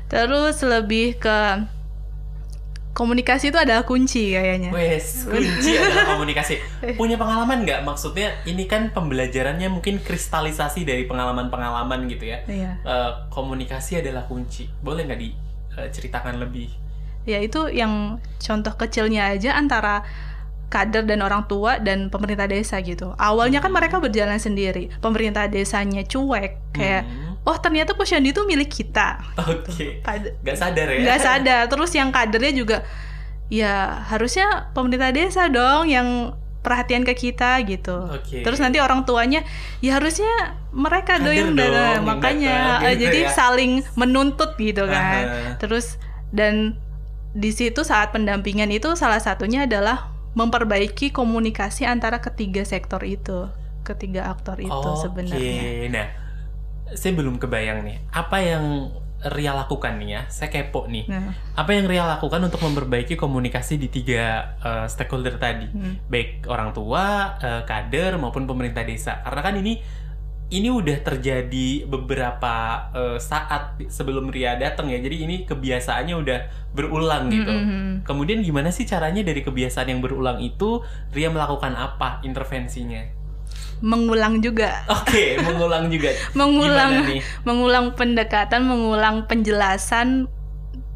terus 0.06 0.58
lebih 0.60 1.14
ke 1.16 1.64
komunikasi 2.90 3.54
itu 3.54 3.58
adalah 3.58 3.86
kunci 3.86 4.34
kayaknya 4.34 4.74
Wes, 4.74 5.24
kunci 5.24 5.78
adalah 5.78 6.18
komunikasi. 6.18 6.58
Punya 7.00 7.14
pengalaman 7.14 7.62
nggak? 7.62 7.86
Maksudnya 7.86 8.34
ini 8.44 8.66
kan 8.66 8.90
pembelajarannya 8.90 9.70
mungkin 9.70 10.02
kristalisasi 10.02 10.82
dari 10.82 11.06
pengalaman-pengalaman 11.06 12.10
gitu 12.10 12.26
ya. 12.26 12.42
iya 12.50 12.76
Eh, 12.82 13.10
komunikasi 13.30 14.02
adalah 14.02 14.26
kunci. 14.26 14.66
Boleh 14.82 15.06
nggak 15.06 15.20
diceritakan 15.20 16.42
lebih? 16.42 16.68
ya 17.20 17.36
itu 17.36 17.68
yang 17.68 18.16
contoh 18.40 18.72
kecilnya 18.80 19.28
aja 19.36 19.52
antara 19.52 20.00
kader 20.72 21.04
dan 21.04 21.20
orang 21.20 21.44
tua 21.44 21.76
dan 21.76 22.08
pemerintah 22.08 22.48
desa 22.48 22.80
gitu 22.80 23.12
awalnya 23.20 23.60
kan 23.60 23.68
mereka 23.68 24.00
berjalan 24.00 24.40
sendiri 24.40 24.88
pemerintah 25.04 25.44
desanya 25.44 26.00
cuek 26.00 26.56
kayak 26.72 27.04
Hmm, 27.04 27.29
oh 27.44 27.56
ternyata 27.56 27.96
posyandu 27.96 28.30
itu 28.32 28.42
milik 28.44 28.68
kita 28.68 29.20
Oke. 29.48 30.04
Pad- 30.04 30.36
Nggak 30.44 30.56
sadar 30.56 30.86
ya? 30.92 30.98
nggak 31.00 31.20
sadar 31.20 31.62
terus 31.66 31.90
yang 31.96 32.08
kadernya 32.12 32.52
juga 32.52 32.78
ya 33.50 34.06
harusnya 34.06 34.70
pemerintah 34.76 35.10
desa 35.10 35.50
dong 35.50 35.90
yang 35.90 36.38
perhatian 36.60 37.08
ke 37.08 37.16
kita 37.16 37.56
gitu 37.64 38.04
Oke. 38.12 38.44
terus 38.44 38.60
nanti 38.60 38.78
orang 38.78 39.08
tuanya 39.08 39.42
ya 39.80 39.96
harusnya 39.96 40.60
mereka 40.76 41.16
Kader 41.16 41.24
dong 41.24 41.34
yang 41.34 41.50
dong 41.56 41.72
yang 41.72 42.04
makanya 42.04 42.56
datang, 42.56 42.84
eh, 42.84 42.92
gitu 42.94 43.02
jadi 43.08 43.20
ya. 43.24 43.30
saling 43.32 43.72
menuntut 43.96 44.50
gitu 44.60 44.84
kan 44.84 45.24
Aha. 45.24 45.50
terus 45.56 45.96
dan 46.30 46.76
di 47.32 47.50
situ 47.50 47.80
saat 47.82 48.12
pendampingan 48.12 48.68
itu 48.70 48.92
salah 48.94 49.18
satunya 49.18 49.64
adalah 49.64 50.12
memperbaiki 50.36 51.10
komunikasi 51.10 51.88
antara 51.88 52.20
ketiga 52.22 52.62
sektor 52.62 53.02
itu 53.02 53.48
ketiga 53.82 54.28
aktor 54.30 54.60
itu 54.60 54.70
Oke, 54.70 55.00
sebenarnya 55.02 55.88
nah 55.90 56.06
saya 56.94 57.12
belum 57.14 57.38
kebayang 57.38 57.86
nih 57.86 57.96
apa 58.10 58.36
yang 58.42 58.64
Ria 59.20 59.52
lakukan 59.52 60.00
nih 60.00 60.08
ya. 60.16 60.22
Saya 60.32 60.48
kepo 60.48 60.88
nih. 60.88 61.04
nah 61.04 61.36
Apa 61.52 61.76
yang 61.76 61.84
Ria 61.84 62.08
lakukan 62.08 62.40
untuk 62.40 62.64
memperbaiki 62.64 63.20
komunikasi 63.20 63.76
di 63.76 63.92
tiga 63.92 64.56
eh, 64.64 64.86
stakeholder 64.88 65.36
tadi, 65.36 65.68
hmm. 65.68 66.08
baik 66.08 66.48
orang 66.48 66.72
tua, 66.72 67.36
eh, 67.36 67.62
kader 67.68 68.16
maupun 68.16 68.48
pemerintah 68.48 68.80
desa. 68.80 69.20
Karena 69.20 69.40
kan 69.44 69.54
ini 69.60 69.76
ini 70.50 70.66
udah 70.66 70.98
terjadi 71.04 71.84
beberapa 71.84 72.88
eh, 72.96 73.18
saat 73.20 73.76
sebelum 73.92 74.32
Ria 74.32 74.56
datang 74.56 74.88
ya. 74.88 74.96
Jadi 74.96 75.16
ini 75.28 75.36
kebiasaannya 75.44 76.16
udah 76.16 76.40
berulang 76.72 77.28
gitu. 77.28 77.52
Mm-mm. 77.52 78.08
Kemudian 78.08 78.40
gimana 78.40 78.72
sih 78.72 78.88
caranya 78.88 79.20
dari 79.20 79.44
kebiasaan 79.44 79.92
yang 79.92 80.00
berulang 80.00 80.40
itu 80.40 80.80
Ria 81.12 81.28
melakukan 81.28 81.76
apa 81.76 82.24
intervensinya? 82.24 83.19
Mengulang 83.80 84.40
juga 84.40 84.84
Oke, 84.86 85.36
mengulang 85.46 85.88
juga. 85.88 86.12
mengulang 86.32 86.92
mengulang 87.42 87.86
pendekatan, 87.92 88.64
mengulang 88.64 89.24
penjelasan 89.24 90.28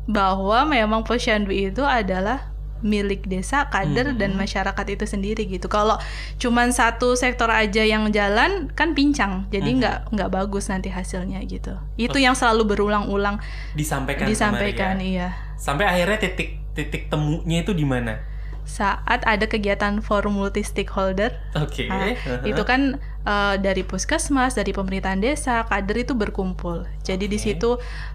bahwa 0.04 0.68
memang 0.68 1.00
posyandu 1.00 1.48
itu 1.48 1.80
adalah 1.80 2.52
milik 2.84 3.24
desa, 3.24 3.64
kader 3.72 4.12
Mhm. 4.12 4.20
dan 4.20 4.30
masyarakat 4.36 4.86
itu 4.92 5.08
sendiri 5.08 5.48
gitu. 5.48 5.72
Kalau 5.72 5.96
cuman 6.36 6.68
satu 6.68 7.16
sektor 7.16 7.48
aja 7.48 7.80
yang 7.80 8.12
jalan 8.12 8.68
kan 8.76 8.92
pincang, 8.92 9.48
jadi 9.48 9.64
Mhm. 9.72 9.78
nggak 9.80 9.96
nggak 10.12 10.28
bagus 10.30 10.68
nanti 10.68 10.92
hasilnya 10.92 11.40
gitu. 11.48 11.72
Itu 11.96 12.20
yang 12.20 12.36
selalu 12.36 12.68
berulang-ulang 12.68 13.40
Disampaikan, 13.72 14.28
disampaikan, 14.28 15.00
Ria. 15.00 15.08
iya. 15.08 15.28
Sampai 15.56 15.88
akhirnya 15.88 16.20
titik 16.20 16.60
titik 16.76 17.08
temunya 17.08 17.64
itu 17.64 17.72
di 17.72 17.86
mana? 17.88 18.20
Saat 18.64 19.22
ada 19.28 19.44
kegiatan 19.44 20.00
forum 20.00 20.40
multi 20.40 20.64
stakeholder, 20.64 21.36
Oke. 21.54 21.86
Nah, 21.86 22.16
uh-huh. 22.16 22.48
itu 22.48 22.62
kan 22.64 22.96
eh, 23.24 23.56
dari 23.60 23.84
puskesmas, 23.84 24.56
dari 24.56 24.72
pemerintahan 24.72 25.20
desa, 25.20 25.68
kader 25.68 26.08
itu 26.08 26.16
berkumpul. 26.16 26.88
Jadi 27.04 27.28
di 27.28 27.36
Oke. 27.36 27.44
situ 27.44 27.70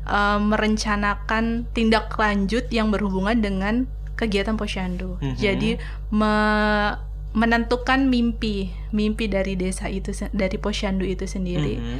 eh, 0.09 0.39
merencanakan 0.41 1.69
tindak 1.71 2.11
lanjut 2.17 2.65
yang 2.73 2.89
berhubungan 2.89 3.37
dengan 3.39 3.85
kegiatan 4.19 4.59
posyandu. 4.59 5.15
Mhm. 5.23 5.37
Jadi 5.39 5.69
me- 6.11 6.97
menentukan 7.29 8.09
mimpi, 8.09 8.73
mimpi 8.89 9.29
dari 9.29 9.53
desa 9.53 9.85
itu, 9.85 10.09
dari 10.33 10.57
posyandu 10.57 11.05
itu 11.05 11.29
sendiri. 11.29 11.77
Mhm. 11.77 11.99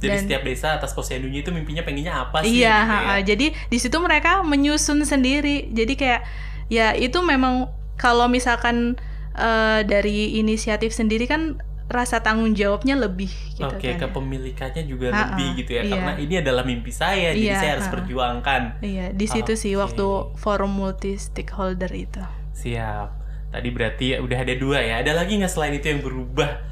Jadi 0.00 0.08
Dan- 0.16 0.22
setiap 0.24 0.42
desa 0.48 0.66
atas 0.80 0.96
posyandunya 0.96 1.44
itu 1.44 1.52
mimpinya 1.52 1.84
pengennya 1.84 2.24
apa 2.24 2.40
sih? 2.40 2.64
Iya, 2.64 2.76
gitu 2.80 2.96
ya? 2.96 3.16
jadi 3.20 3.46
di 3.68 3.78
situ 3.78 3.96
mereka 4.00 4.40
menyusun 4.40 5.04
sendiri. 5.04 5.68
Jadi 5.68 5.92
kayak 5.94 6.24
ya 6.72 6.96
itu 6.96 7.20
memang 7.20 7.68
kalau 8.00 8.24
misalkan 8.26 8.96
eh, 9.36 9.80
dari 9.84 10.40
inisiatif 10.40 10.90
sendiri 10.90 11.28
kan 11.28 11.60
rasa 11.90 12.22
tanggung 12.22 12.54
jawabnya 12.54 12.94
lebih 12.94 13.26
gitu 13.52 13.66
Oke, 13.66 13.98
kan. 13.98 14.08
kepemilikannya 14.08 14.86
juga 14.86 15.10
Ha-ha, 15.10 15.34
lebih 15.34 15.48
gitu 15.58 15.70
ya, 15.74 15.82
iya. 15.82 15.90
karena 15.90 16.12
ini 16.16 16.34
adalah 16.38 16.62
mimpi 16.62 16.94
saya, 16.94 17.34
jadi 17.34 17.50
Iya, 17.50 17.58
saya 17.58 17.70
harus 17.74 17.84
ha-ha. 17.84 17.96
perjuangkan. 17.98 18.62
Iya, 18.80 19.06
di 19.10 19.26
situ 19.26 19.52
sih 19.54 19.74
Oke. 19.74 19.82
waktu 19.90 20.06
forum 20.38 20.70
multi 20.70 21.18
stakeholder 21.18 21.90
itu. 21.90 22.22
Siap. 22.54 23.08
Tadi 23.50 23.68
berarti 23.68 24.06
udah 24.16 24.38
ada 24.38 24.54
dua 24.54 24.78
ya. 24.78 25.02
Ada 25.02 25.18
lagi 25.18 25.34
nggak 25.36 25.50
selain 25.50 25.74
itu 25.74 25.90
yang 25.90 25.98
berubah 26.00 26.62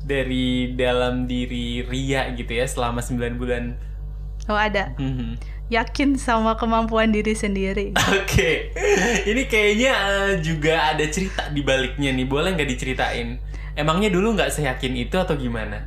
dari 0.00 0.72
dalam 0.72 1.28
diri 1.28 1.84
Ria 1.84 2.32
gitu 2.32 2.50
ya 2.50 2.64
selama 2.64 2.98
9 2.98 3.36
bulan? 3.36 3.76
Oh 4.48 4.56
ada, 4.56 4.96
Mhm. 4.96 5.36
Yakin 5.68 6.16
sama 6.16 6.56
kemampuan 6.56 7.10
diri 7.10 7.32
sendiri. 7.32 7.94
Oke, 8.18 8.70
ini 9.24 9.46
kayaknya 9.46 9.92
eh, 9.94 10.32
juga 10.40 10.92
ada 10.92 11.04
cerita 11.06 11.48
di 11.48 11.60
baliknya 11.60 12.10
nih. 12.10 12.26
Boleh 12.26 12.52
nggak 12.52 12.68
diceritain? 12.68 13.38
Emangnya 13.72 14.12
dulu 14.12 14.36
nggak 14.36 14.52
seyakin 14.52 14.94
itu 14.96 15.16
atau 15.16 15.32
gimana? 15.34 15.80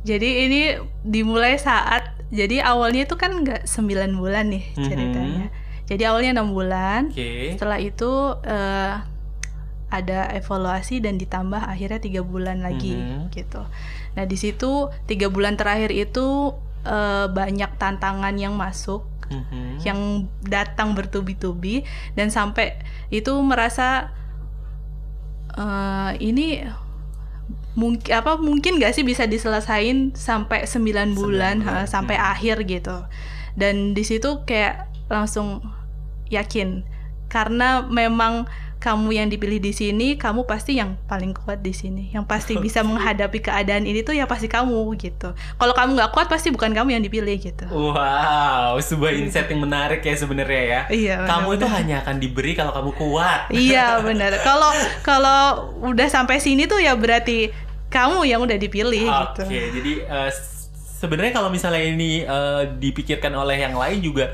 Jadi 0.00 0.48
ini 0.48 0.60
dimulai 1.00 1.56
saat 1.56 2.16
jadi 2.28 2.62
awalnya 2.62 3.04
itu 3.04 3.16
kan 3.16 3.40
nggak 3.40 3.64
9 3.64 4.16
bulan 4.16 4.48
nih 4.48 4.64
Mhm. 4.76 4.84
ceritanya. 4.84 5.46
Jadi 5.90 6.02
awalnya 6.06 6.30
enam 6.38 6.52
bulan. 6.52 7.08
Oke. 7.10 7.56
Setelah 7.56 7.78
itu 7.80 8.10
eh, 8.44 8.94
ada 9.90 10.30
evaluasi 10.30 11.02
dan 11.02 11.18
ditambah 11.18 11.58
akhirnya 11.58 11.98
tiga 11.98 12.22
bulan 12.22 12.62
lagi 12.62 12.94
Mhm. 12.94 13.34
gitu. 13.34 13.64
Nah 14.14 14.24
di 14.24 14.36
situ 14.38 14.86
tiga 15.04 15.26
bulan 15.26 15.58
terakhir 15.58 15.90
itu 15.90 16.54
eh, 16.82 17.26
banyak 17.28 17.76
tantangan 17.76 18.34
yang 18.34 18.54
masuk, 18.54 19.04
Mhm. 19.28 19.84
yang 19.84 20.00
datang 20.42 20.92
bertubi-tubi 20.92 21.86
dan 22.12 22.28
sampai 22.28 22.80
itu 23.08 23.30
merasa 23.40 24.10
eh, 25.50 26.10
ini 26.18 26.62
mungkin 27.74 28.10
apa 28.10 28.34
mungkin 28.36 28.82
nggak 28.82 28.92
sih 28.92 29.06
bisa 29.06 29.30
diselesain 29.30 30.10
sampai 30.12 30.66
9 30.66 31.14
bulan, 31.14 31.62
bulan. 31.62 31.82
ha, 31.82 31.86
sampai 31.86 32.18
Hmm. 32.18 32.30
akhir 32.34 32.56
gitu. 32.66 32.96
Dan 33.54 33.94
di 33.94 34.02
situ 34.02 34.42
kayak 34.42 34.86
langsung 35.10 35.62
yakin 36.30 36.86
karena 37.26 37.82
memang 37.82 38.46
kamu 38.80 39.12
yang 39.12 39.28
dipilih 39.28 39.60
di 39.60 39.76
sini, 39.76 40.16
kamu 40.16 40.48
pasti 40.48 40.80
yang 40.80 40.96
paling 41.04 41.36
kuat 41.36 41.60
di 41.60 41.76
sini, 41.76 42.08
yang 42.16 42.24
pasti 42.24 42.56
bisa 42.64 42.80
menghadapi 42.80 43.44
keadaan 43.44 43.84
ini 43.84 44.00
tuh 44.00 44.16
ya 44.16 44.24
pasti 44.24 44.48
kamu 44.48 44.96
gitu. 44.96 45.36
Kalau 45.36 45.74
kamu 45.76 46.00
nggak 46.00 46.10
kuat 46.16 46.32
pasti 46.32 46.48
bukan 46.48 46.72
kamu 46.72 46.96
yang 46.96 47.04
dipilih 47.04 47.36
gitu. 47.36 47.68
Wow, 47.68 48.80
sebuah 48.80 49.12
insight 49.12 49.52
yang 49.52 49.60
menarik 49.60 50.00
ya 50.00 50.16
sebenarnya 50.16 50.62
ya. 50.64 50.80
Iya. 50.88 51.16
Kamu 51.28 51.60
itu 51.60 51.68
hanya 51.68 52.00
akan 52.00 52.16
diberi 52.16 52.56
kalau 52.56 52.72
kamu 52.72 52.90
kuat. 52.96 53.40
Iya 53.60 54.00
benar. 54.00 54.40
Kalau 54.40 54.72
kalau 55.04 55.40
udah 55.84 56.08
sampai 56.08 56.40
sini 56.40 56.64
tuh 56.64 56.80
ya 56.80 56.96
berarti 56.96 57.52
kamu 57.92 58.24
yang 58.24 58.40
udah 58.40 58.56
dipilih 58.56 59.04
Oke, 59.04 59.44
gitu. 59.44 59.76
jadi 59.76 59.92
eh, 60.08 60.30
s- 60.30 60.70
sebenarnya 61.02 61.36
kalau 61.36 61.52
misalnya 61.52 61.82
ini 61.84 62.22
eh, 62.22 62.62
dipikirkan 62.78 63.34
oleh 63.34 63.60
yang 63.60 63.76
lain 63.76 64.00
juga 64.00 64.32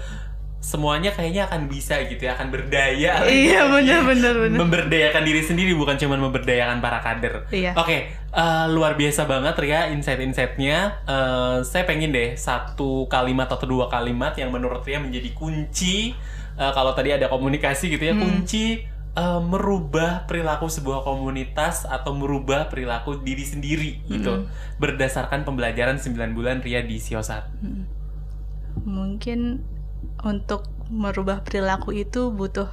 semuanya 0.58 1.14
kayaknya 1.14 1.46
akan 1.46 1.68
bisa 1.68 2.00
gitu 2.04 2.26
ya, 2.26 2.34
akan 2.34 2.50
berdaya. 2.50 3.22
Iya 3.28 3.70
benar 3.70 4.00
benar 4.02 4.34
benar. 4.34 4.58
Memberdayakan 4.58 5.22
diri 5.22 5.40
sendiri 5.40 5.72
bukan 5.72 5.94
cuma 5.94 6.18
memberdayakan 6.18 6.80
para 6.80 6.98
kader. 6.98 7.46
Iya. 7.48 7.72
Oke, 7.74 8.10
eh, 8.10 8.66
luar 8.68 8.98
biasa 8.98 9.24
banget 9.24 9.54
Ria 9.56 9.88
insight-insightnya. 9.90 11.06
Eh, 11.06 11.56
saya 11.62 11.86
pengen 11.86 12.10
deh 12.10 12.34
satu 12.34 13.06
kalimat 13.06 13.46
atau 13.46 13.64
dua 13.64 13.86
kalimat 13.86 14.34
yang 14.34 14.50
menurut 14.50 14.82
Ria 14.82 14.98
menjadi 14.98 15.30
kunci. 15.32 16.16
eh, 16.56 16.72
kalau 16.72 16.96
tadi 16.96 17.12
ada 17.12 17.28
komunikasi 17.28 17.92
gitu 17.92 18.00
ya, 18.02 18.16
Hmm. 18.16 18.24
kunci 18.42 18.80
eh, 19.12 19.40
merubah 19.40 20.24
perilaku 20.24 20.68
sebuah 20.68 21.00
komunitas 21.00 21.84
atau 21.84 22.12
merubah 22.12 22.68
perilaku 22.68 23.20
diri 23.20 23.44
sendiri 23.44 24.00
gitu. 24.08 24.48
Berdasarkan 24.76 25.44
pembelajaran 25.44 25.96
9 25.96 26.32
bulan 26.32 26.60
Ria 26.60 26.80
di 26.80 26.96
Siosat. 26.96 27.48
Mungkin 28.84 29.64
untuk 30.22 30.66
merubah 30.86 31.42
perilaku 31.42 31.90
itu 31.92 32.30
butuh 32.30 32.70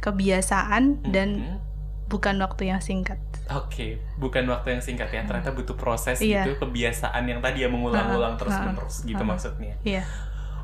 kebiasaan 0.00 1.02
dan 1.04 1.28
Mhm. 1.36 1.56
bukan 2.06 2.38
waktu 2.38 2.70
yang 2.70 2.78
singkat. 2.78 3.18
Oke, 3.48 3.98
bukan 4.16 4.46
waktu 4.46 4.74
yang 4.74 4.82
singkat 4.82 5.10
ya. 5.10 5.22
Ternyata 5.22 5.50
butuh 5.50 5.74
proses 5.74 6.18
Iya. 6.18 6.46
gitu, 6.46 6.58
kebiasaan 6.60 7.26
yang 7.26 7.38
tadi 7.38 7.62
ya 7.62 7.68
mengulang-ulang 7.68 8.34
terus-menerus 8.36 9.02
gitu 9.02 9.22
maksudnya. 9.22 9.74
Iya. 9.82 10.06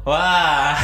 Wah, 0.03 0.75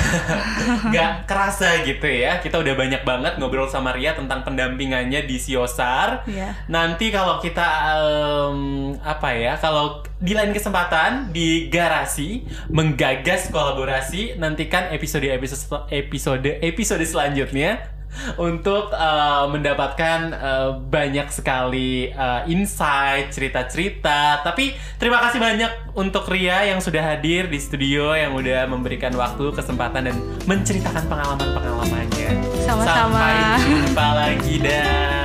nggak 0.94 1.26
kerasa 1.26 1.83
gitu 1.83 2.07
ya. 2.07 2.38
Kita 2.38 2.62
udah 2.62 2.74
banyak 2.78 3.02
banget 3.02 3.35
ngobrol 3.42 3.66
sama 3.66 3.90
Ria 3.90 4.14
tentang 4.14 4.46
pendampingannya 4.46 5.26
di 5.26 5.37
Siosar. 5.42 6.22
Iya. 6.31 6.54
Nanti 6.70 7.11
kalau 7.11 7.42
kita 7.42 7.66
em, 7.98 8.94
apa 9.02 9.35
ya, 9.35 9.59
kalau 9.59 10.07
di 10.22 10.38
lain 10.38 10.54
kesempatan 10.54 11.35
di 11.35 11.66
garasi 11.66 12.46
menggagas 12.70 13.50
kolaborasi, 13.50 14.38
nantikan 14.38 14.94
episode 14.94 15.26
episode 15.26 15.90
episode 15.90 16.50
episode 16.62 17.02
selanjutnya 17.02 17.97
untuk 18.49 18.90
eh, 18.92 19.44
mendapatkan 19.51 20.21
eh, 20.33 20.71
banyak 20.79 21.29
sekali 21.31 22.11
eh, 22.11 22.40
insight, 22.51 23.31
cerita-cerita. 23.33 24.42
Tapi 24.42 24.75
terima 24.97 25.23
kasih 25.23 25.38
banyak 25.38 25.94
untuk 25.94 26.27
Ria 26.29 26.66
yang 26.68 26.81
sudah 26.83 27.03
hadir 27.03 27.47
di 27.49 27.59
studio, 27.61 28.14
yang 28.14 28.35
udah 28.35 28.66
memberikan 28.68 29.14
waktu, 29.14 29.55
kesempatan 29.55 30.12
dan 30.12 30.16
menceritakan 30.49 31.05
pengalaman-pengalamannya. 31.07 32.31
Sama-sama. 32.64 33.16
Sampai 33.16 33.37
jumpa 33.64 34.09
lagi 34.12 34.55
dah. 34.61 35.18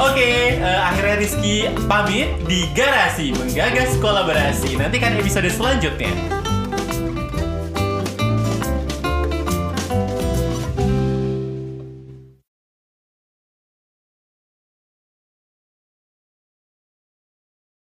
Oke, 0.00 0.56
eh, 0.56 0.80
akhirnya 0.80 1.16
Rizky 1.20 1.68
pamit 1.84 2.32
di 2.48 2.64
garasi 2.72 3.30
menggagas 3.36 4.00
kolaborasi. 4.00 4.80
Nantikan 4.80 5.14
episode 5.20 5.52
selanjutnya. 5.52 6.41